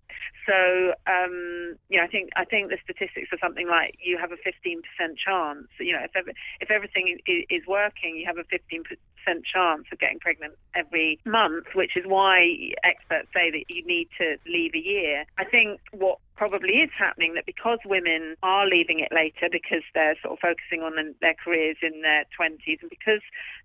[0.46, 4.32] So, um, you know, I think I think the statistics are something like you have
[4.32, 4.82] a 15%
[5.16, 5.68] chance.
[5.78, 8.82] You know, if ever, if everything is, is working, you have a 15%
[9.27, 14.37] chance of getting pregnant every month, which is why experts say that you need to
[14.47, 15.24] leave a year.
[15.39, 20.16] I think what probably is happening that because women are leaving it later because they're
[20.22, 23.22] sort of focusing on their careers in their 20s and because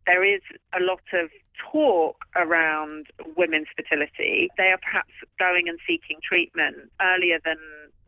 [0.07, 0.41] there is
[0.73, 1.29] a lot of
[1.71, 7.57] talk around women's fertility, they are perhaps going and seeking treatment earlier than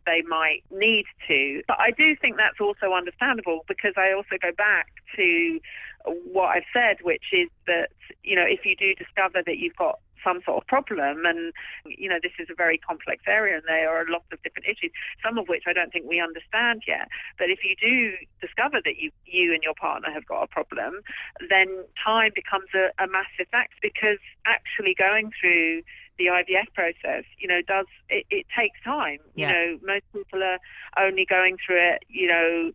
[0.05, 1.61] they might need to.
[1.67, 5.59] But I do think that's also understandable because I also go back to
[6.05, 7.89] what I've said, which is that,
[8.23, 11.25] you know, if you do discover that you've got some sort of problem.
[11.25, 11.53] And,
[11.85, 14.67] you know, this is a very complex area and there are a lot of different
[14.67, 14.91] issues,
[15.23, 17.09] some of which I don't think we understand yet.
[17.37, 21.01] But if you do discover that you, you and your partner have got a problem,
[21.49, 25.83] then time becomes a, a massive factor because actually going through
[26.17, 29.17] the IVF process, you know, does it, it takes time.
[29.35, 29.49] Yeah.
[29.49, 30.59] You know, most people are
[30.97, 32.71] only going through it, you know,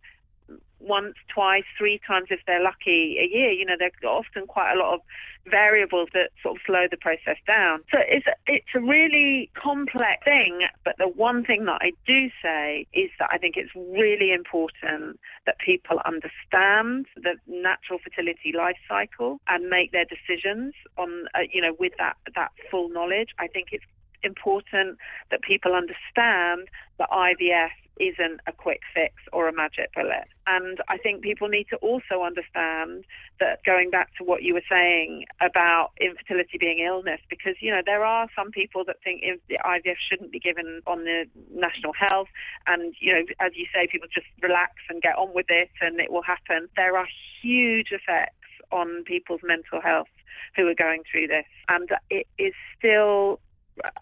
[0.79, 3.51] once, twice, three times if they're lucky a year.
[3.51, 5.01] You know, there are often quite a lot of
[5.47, 7.81] variables that sort of slow the process down.
[7.91, 12.29] So it's a, it's a really complex thing, but the one thing that I do
[12.41, 18.77] say is that I think it's really important that people understand the natural fertility life
[18.87, 23.29] cycle and make their decisions on, uh, you know, with that, that full knowledge.
[23.39, 23.85] I think it's
[24.23, 24.97] important
[25.31, 26.67] that people understand
[26.97, 27.69] that IVF
[27.99, 30.25] isn't a quick fix or a magic bullet.
[30.47, 33.03] And I think people need to also understand
[33.39, 37.81] that going back to what you were saying about infertility being illness, because, you know,
[37.85, 42.29] there are some people that think the IVF shouldn't be given on the national health.
[42.65, 45.99] And, you know, as you say, people just relax and get on with it and
[45.99, 46.67] it will happen.
[46.75, 47.07] There are
[47.41, 48.33] huge effects
[48.71, 50.07] on people's mental health
[50.55, 51.45] who are going through this.
[51.67, 53.39] And it is still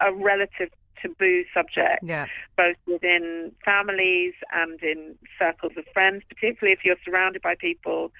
[0.00, 0.70] a relative
[1.00, 2.26] taboo subject, yeah.
[2.56, 8.12] both within families and in circles of friends, particularly if you're surrounded by people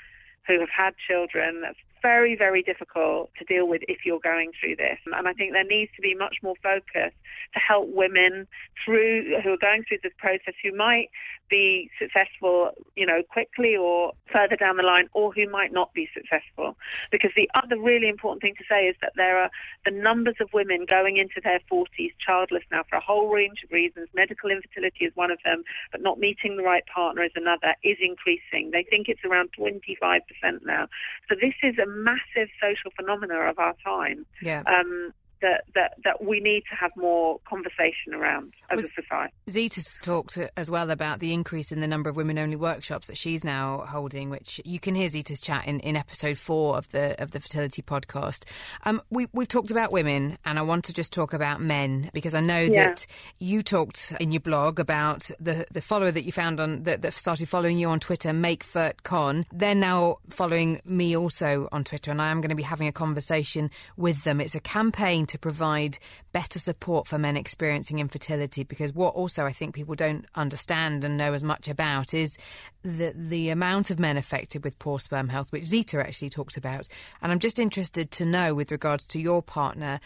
[0.47, 1.61] who have had children.
[1.61, 4.99] That's very, very difficult to deal with if you're going through this.
[5.07, 7.13] And I think there needs to be much more focus
[7.55, 8.47] to help women
[8.85, 11.09] through who are going through this process who might
[11.49, 16.09] be successful, you know, quickly or further down the line, or who might not be
[16.15, 16.77] successful.
[17.11, 19.51] Because the other really important thing to say is that there are
[19.85, 23.71] the numbers of women going into their 40s childless now for a whole range of
[23.71, 24.09] reasons.
[24.15, 27.97] Medical infertility is one of them, but not meeting the right partner is another, is
[28.01, 28.71] increasing.
[28.71, 30.21] They think it's around 25%
[30.65, 30.89] now.
[31.29, 34.27] So this is a massive social phenomena of our time.
[34.43, 34.63] Yeah.
[34.67, 35.13] Um,
[35.43, 39.33] that, that, that we need to have more conversation around as a society.
[39.49, 43.45] Zita's talked as well about the increase in the number of women-only workshops that she's
[43.45, 47.31] now holding, which you can hear Zita's chat in, in episode four of the of
[47.31, 48.45] the fertility podcast.
[48.85, 52.35] Um, we, we've talked about women, and I want to just talk about men because
[52.35, 52.89] I know yeah.
[52.89, 53.07] that
[53.39, 57.13] you talked in your blog about the the follower that you found on that, that
[57.13, 59.47] started following you on Twitter, Make Fert Con.
[59.53, 62.93] They're now following me also on Twitter, and I am going to be having a
[62.93, 64.41] conversation with them.
[64.41, 65.99] It's a campaign to provide
[66.33, 71.17] better support for men experiencing infertility because what also I think people don't understand and
[71.17, 72.37] know as much about is
[72.83, 76.87] the the amount of men affected with poor sperm health which Zita actually talks about.
[77.23, 80.01] And I'm just interested to know with regards to your partner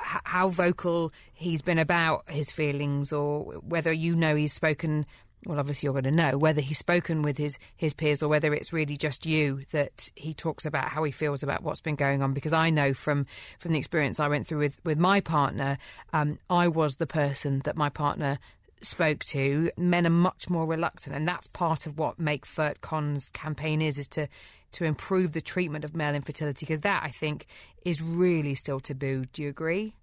[0.00, 5.06] how vocal he's been about his feelings or whether you know he's spoken
[5.46, 8.52] well, obviously you're going to know whether he's spoken with his, his peers or whether
[8.52, 12.22] it's really just you that he talks about how he feels about what's been going
[12.22, 12.34] on.
[12.34, 13.26] Because I know from,
[13.58, 15.78] from the experience I went through with, with my partner,
[16.12, 18.38] um, I was the person that my partner
[18.82, 19.70] spoke to.
[19.76, 23.98] Men are much more reluctant, and that's part of what Make Fert Con's campaign is,
[23.98, 24.28] is to
[24.70, 27.46] to improve the treatment of male infertility, because that I think
[27.86, 29.24] is really still taboo.
[29.32, 29.94] Do you agree?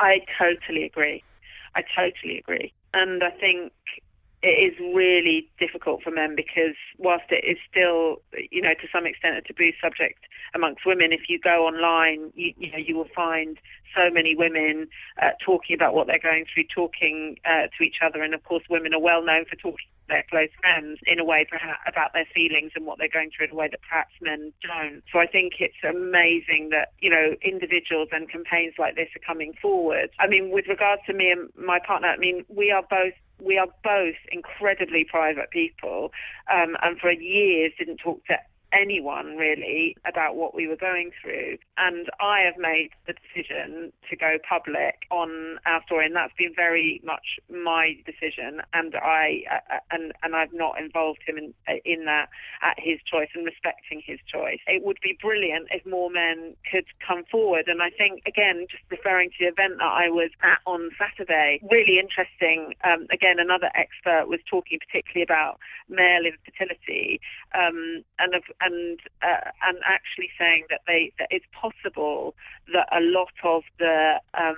[0.00, 1.22] I totally agree.
[1.76, 3.72] I totally agree, and I think
[4.42, 9.06] it is really difficult for men because whilst it is still, you know, to some
[9.06, 10.24] extent a taboo subject
[10.54, 13.58] amongst women, if you go online, you, you know, you will find
[13.94, 14.88] so many women
[15.20, 18.64] uh, talking about what they're going through, talking uh, to each other, and of course,
[18.68, 22.12] women are well known for talking to their close friends in a way perhaps about
[22.12, 25.02] their feelings and what they're going through in a way that perhaps men don't.
[25.12, 29.54] So I think it's amazing that you know individuals and campaigns like this are coming
[29.60, 30.10] forward.
[30.18, 33.14] I mean, with regards to me and my partner, I mean, we are both
[33.44, 36.12] we are both incredibly private people,
[36.52, 38.38] um, and for years didn't talk to
[38.72, 41.58] anyone really about what we were going through.
[41.76, 46.54] And I have made the decision to go public on our story, and that's been
[46.54, 48.62] very much my decision.
[48.72, 51.54] And I uh, and and I've not involved him in
[51.84, 52.28] in that
[52.62, 54.60] at his choice and respecting his choice.
[54.66, 57.68] It would be brilliant if more men could come forward.
[57.68, 61.60] And I think again, just referring to the event that I was at on Saturday,
[61.70, 62.74] really interesting.
[62.84, 65.58] Um, again, another expert was talking particularly about
[65.88, 67.20] male infertility,
[67.54, 72.34] um, and of and uh, and actually saying that they that it's possible
[72.72, 74.56] that a lot of the um,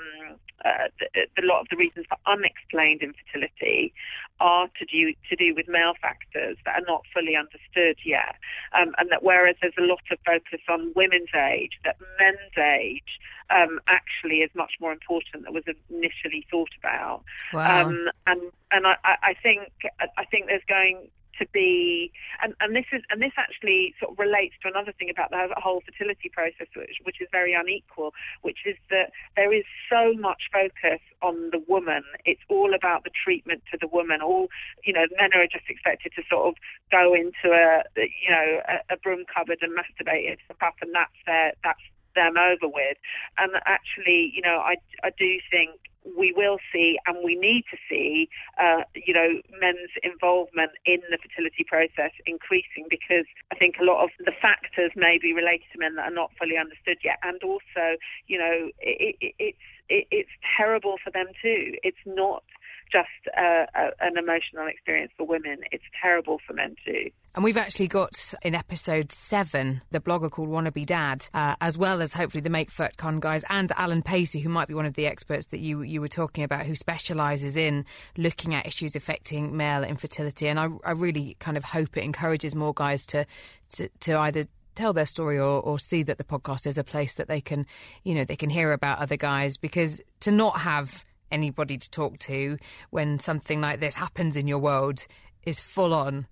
[0.64, 3.92] uh, the, the lot of the reasons for unexplained infertility
[4.40, 8.36] are to do to do with male factors that are not fully understood yet,
[8.72, 13.20] um, and that whereas there's a lot of focus on women's age, that men's age
[13.50, 17.22] um, actually is much more important than was initially thought about.
[17.52, 17.86] Wow.
[17.86, 18.40] Um, and
[18.70, 19.70] and I, I think
[20.16, 21.08] I think there's going
[21.38, 22.12] to be,
[22.42, 25.48] and, and this is, and this actually sort of relates to another thing about the
[25.56, 28.12] whole fertility process, which, which is very unequal,
[28.42, 32.02] which is that there is so much focus on the woman.
[32.24, 34.20] It's all about the treatment to the woman.
[34.20, 34.48] All,
[34.84, 36.54] you know, men are just expected to sort of
[36.90, 40.94] go into a, you know, a, a broom cupboard and masturbate into the pup, and
[40.94, 41.80] that's their, that's
[42.14, 42.96] them over with.
[43.38, 45.72] And actually, you know, I, I do think
[46.16, 48.28] we will see and we need to see,
[48.60, 54.04] uh, you know, men's involvement in the fertility process increasing because I think a lot
[54.04, 57.18] of the factors may be related to men that are not fully understood yet.
[57.22, 57.96] And also,
[58.26, 61.74] you know, it, it, it's, it, it's terrible for them too.
[61.82, 62.44] It's not
[62.90, 65.58] just uh, a, an emotional experience for women.
[65.72, 67.10] It's terrible for men too.
[67.34, 72.00] And we've actually got in episode seven the blogger called Wannabe Dad, uh, as well
[72.00, 75.06] as hopefully the Make FERT guys and Allan Pacey, who might be one of the
[75.06, 77.84] experts that you you were talking about, who specialises in
[78.16, 80.46] looking at issues affecting male infertility.
[80.46, 83.26] And I, I really kind of hope it encourages more guys to
[83.70, 87.14] to, to either tell their story or, or see that the podcast is a place
[87.14, 87.66] that they can,
[88.02, 91.04] you know, they can hear about other guys because to not have
[91.34, 92.56] anybody to talk to
[92.90, 95.06] when something like this happens in your world
[95.44, 96.26] is full on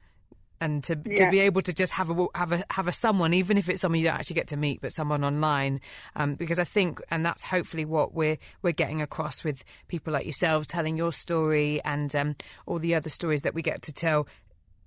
[0.62, 1.24] and to, yeah.
[1.24, 3.80] to be able to just have a have a have a someone, even if it's
[3.80, 5.80] someone you don't actually get to meet, but someone online,
[6.14, 10.24] um, because I think, and that's hopefully what we're we're getting across with people like
[10.24, 14.28] yourselves telling your story and um, all the other stories that we get to tell.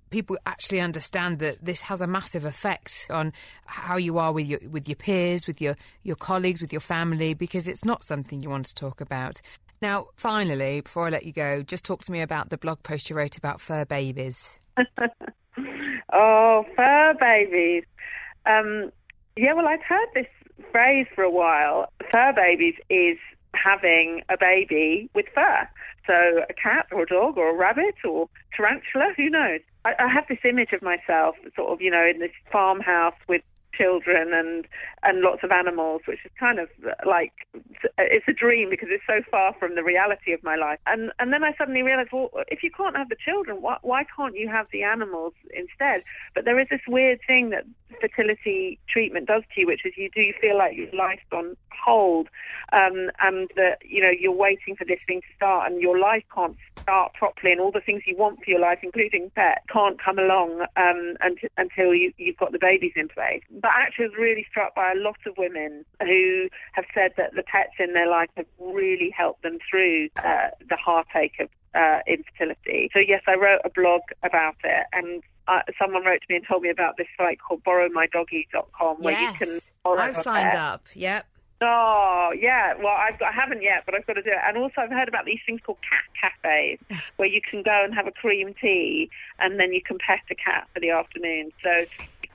[0.08, 3.32] People actually understand that this has a massive effect on
[3.66, 7.34] how you are with your with your peers, with your your colleagues, with your family,
[7.34, 9.42] because it's not something you want to talk about.
[9.82, 13.10] Now, finally, before I let you go, just talk to me about the blog post
[13.10, 14.58] you wrote about fur babies.
[16.12, 17.84] oh, fur babies.
[18.46, 18.90] Um,
[19.36, 20.26] yeah, well, I've heard this
[20.72, 21.92] phrase for a while.
[22.10, 23.18] Fur babies is
[23.54, 25.68] having a baby with fur.
[26.06, 29.60] So a cat or a dog or a rabbit or tarantula, who knows?
[29.84, 33.42] I, I have this image of myself sort of, you know, in this farmhouse with
[33.76, 34.66] children and
[35.02, 36.68] and lots of animals, which is kind of
[37.06, 37.32] like
[37.98, 40.78] it's a dream because it's so far from the reality of my life.
[40.86, 44.04] And and then I suddenly realised, well, if you can't have the children, why why
[44.16, 46.02] can't you have the animals instead?
[46.34, 47.64] But there is this weird thing that
[48.00, 52.28] fertility treatment does to you, which is you do feel like your life's on hold,
[52.72, 56.24] um, and that you know you're waiting for this thing to start, and your life
[56.34, 60.00] can't start properly, and all the things you want for your life, including pet, can't
[60.02, 63.42] come along um, until, until you, you've got the babies in place.
[63.50, 67.34] But actually, I was really struck by a lot of women who have said that
[67.34, 72.00] the pets in their life have really helped them through uh, the heartache of uh,
[72.06, 72.90] infertility.
[72.92, 76.46] So yes, I wrote a blog about it, and uh, someone wrote to me and
[76.46, 80.58] told me about this site called borrowmydoggy.com where yes, you can borrow I've signed pet.
[80.58, 80.86] up.
[80.94, 81.26] Yep.
[81.62, 84.38] Oh yeah, well I've got, I haven't yet, but I've got to do it.
[84.46, 86.78] And also I've heard about these things called cat cafes,
[87.16, 89.08] where you can go and have a cream tea,
[89.38, 91.52] and then you can pet a cat for the afternoon.
[91.62, 91.84] So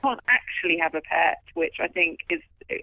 [0.02, 2.40] can't actually have a pet, which I think is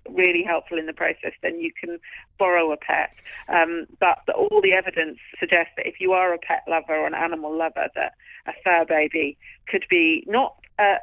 [0.09, 1.33] really helpful in the process.
[1.41, 1.99] Then you can
[2.37, 3.13] borrow a pet,
[3.47, 7.07] um, but the, all the evidence suggests that if you are a pet lover or
[7.07, 8.13] an animal lover, that
[8.47, 10.95] a fur baby could be not a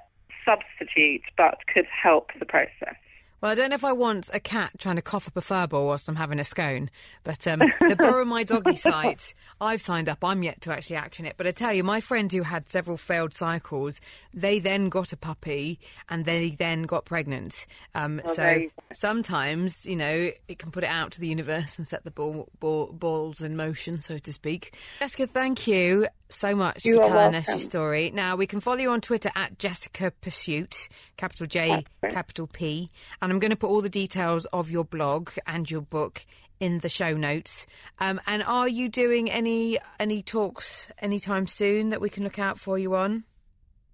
[0.44, 2.96] substitute, but could help the process.
[3.41, 5.87] Well, I don't know if I want a cat trying to cough up a furball
[5.87, 6.89] whilst I'm having a scone,
[7.22, 7.59] but um,
[7.89, 10.24] the Borrow My Doggy site, I've signed up.
[10.24, 11.34] I'm yet to actually action it.
[11.37, 14.01] But I tell you, my friend who had several failed cycles,
[14.32, 15.78] they then got a puppy
[16.09, 17.66] and they then got pregnant.
[17.95, 18.82] Um, Oh, so there you go.
[18.95, 22.49] sometimes, you know, it can put it out to the universe and set the ball,
[22.59, 24.74] ball, balls in motion, so to speak.
[24.99, 28.11] Jessica, thank you so much You for telling us your story.
[28.11, 32.89] Now, we can follow you on Twitter at Jessica Pursuit, capital J, capital P.
[33.22, 36.24] And I'm going to put all the details of your blog and your book
[36.61, 37.66] in the show notes.
[37.99, 42.59] Um, and are you doing any any talks anytime soon that we can look out
[42.59, 43.24] for you on?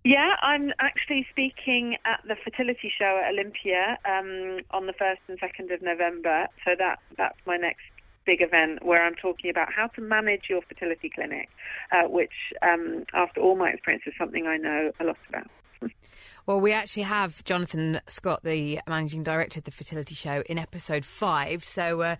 [0.04, 5.38] Yeah, I'm actually speaking at the fertility show at Olympia um, on the first and
[5.38, 6.48] second of November.
[6.64, 7.82] So that that's my next
[8.24, 11.48] big event where I'm talking about how to manage your fertility clinic,
[11.90, 15.50] uh, which, um, after all my experience, is something I know a lot about.
[16.44, 21.04] Well, we actually have Jonathan Scott, the managing director of the Fertility Show, in episode
[21.04, 21.62] five.
[21.62, 22.16] So uh,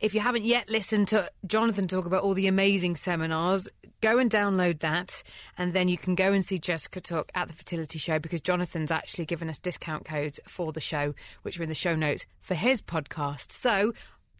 [0.00, 3.68] if you haven't yet listened to Jonathan talk about all the amazing seminars,
[4.00, 5.22] go and download that.
[5.58, 8.90] And then you can go and see Jessica talk at the Fertility Show because Jonathan's
[8.90, 12.54] actually given us discount codes for the show, which are in the show notes for
[12.54, 13.52] his podcast.
[13.52, 13.92] So,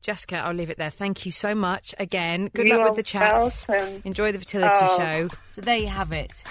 [0.06, 0.90] Jessica, I'll leave it there.
[0.90, 2.48] Thank you so much again.
[2.54, 3.66] Good You luck with the chats.
[3.66, 4.02] welcome.
[4.04, 4.98] Enjoy the fertility Oh.
[4.98, 5.28] show.
[5.50, 6.44] So there you have it.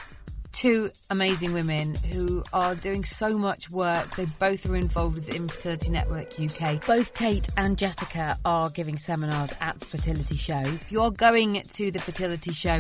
[0.56, 4.16] Two amazing women who are doing so much work.
[4.16, 6.86] They both are involved with the Infertility Network UK.
[6.86, 10.62] Both Kate and Jessica are giving seminars at the fertility show.
[10.62, 12.80] If you are going to the fertility show,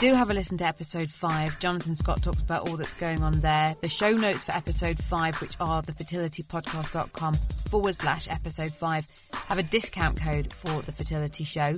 [0.00, 1.58] do have a listen to episode five.
[1.58, 3.76] Jonathan Scott talks about all that's going on there.
[3.82, 9.06] The show notes for episode five, which are thefertilitypodcast.com forward slash episode five,
[9.46, 11.74] have a discount code for the fertility show.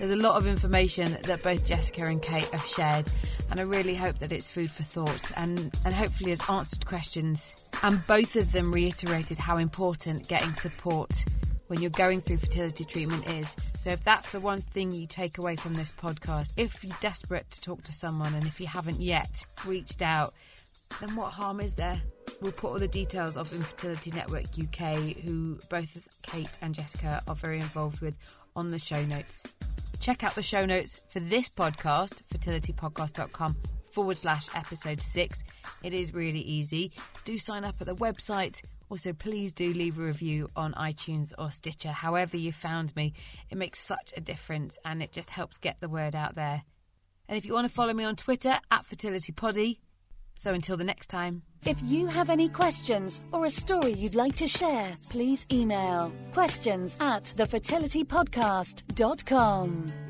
[0.00, 3.04] There's a lot of information that both Jessica and Kate have shared,
[3.50, 7.68] and I really hope that it's food for thought and, and hopefully has answered questions.
[7.82, 11.24] And both of them reiterated how important getting support
[11.68, 13.54] when you're going through fertility treatment is.
[13.78, 17.50] So, if that's the one thing you take away from this podcast, if you're desperate
[17.50, 20.34] to talk to someone and if you haven't yet reached out,
[21.00, 22.00] then what harm is there?
[22.40, 27.34] We'll put all the details of Infertility Network UK, who both Kate and Jessica are
[27.34, 28.14] very involved with,
[28.56, 29.44] on the show notes.
[30.00, 33.56] Check out the show notes for this podcast, fertilitypodcast.com
[33.92, 35.42] forward slash episode six.
[35.82, 36.92] It is really easy.
[37.24, 38.62] Do sign up at the website.
[38.88, 43.12] Also, please do leave a review on iTunes or Stitcher, however you found me.
[43.48, 46.62] It makes such a difference and it just helps get the word out there.
[47.28, 49.78] And if you want to follow me on Twitter, at FertilityPoddy.
[50.36, 51.42] So until the next time.
[51.66, 56.96] If you have any questions or a story you'd like to share, please email questions
[56.98, 60.09] at thefertilitypodcast.com.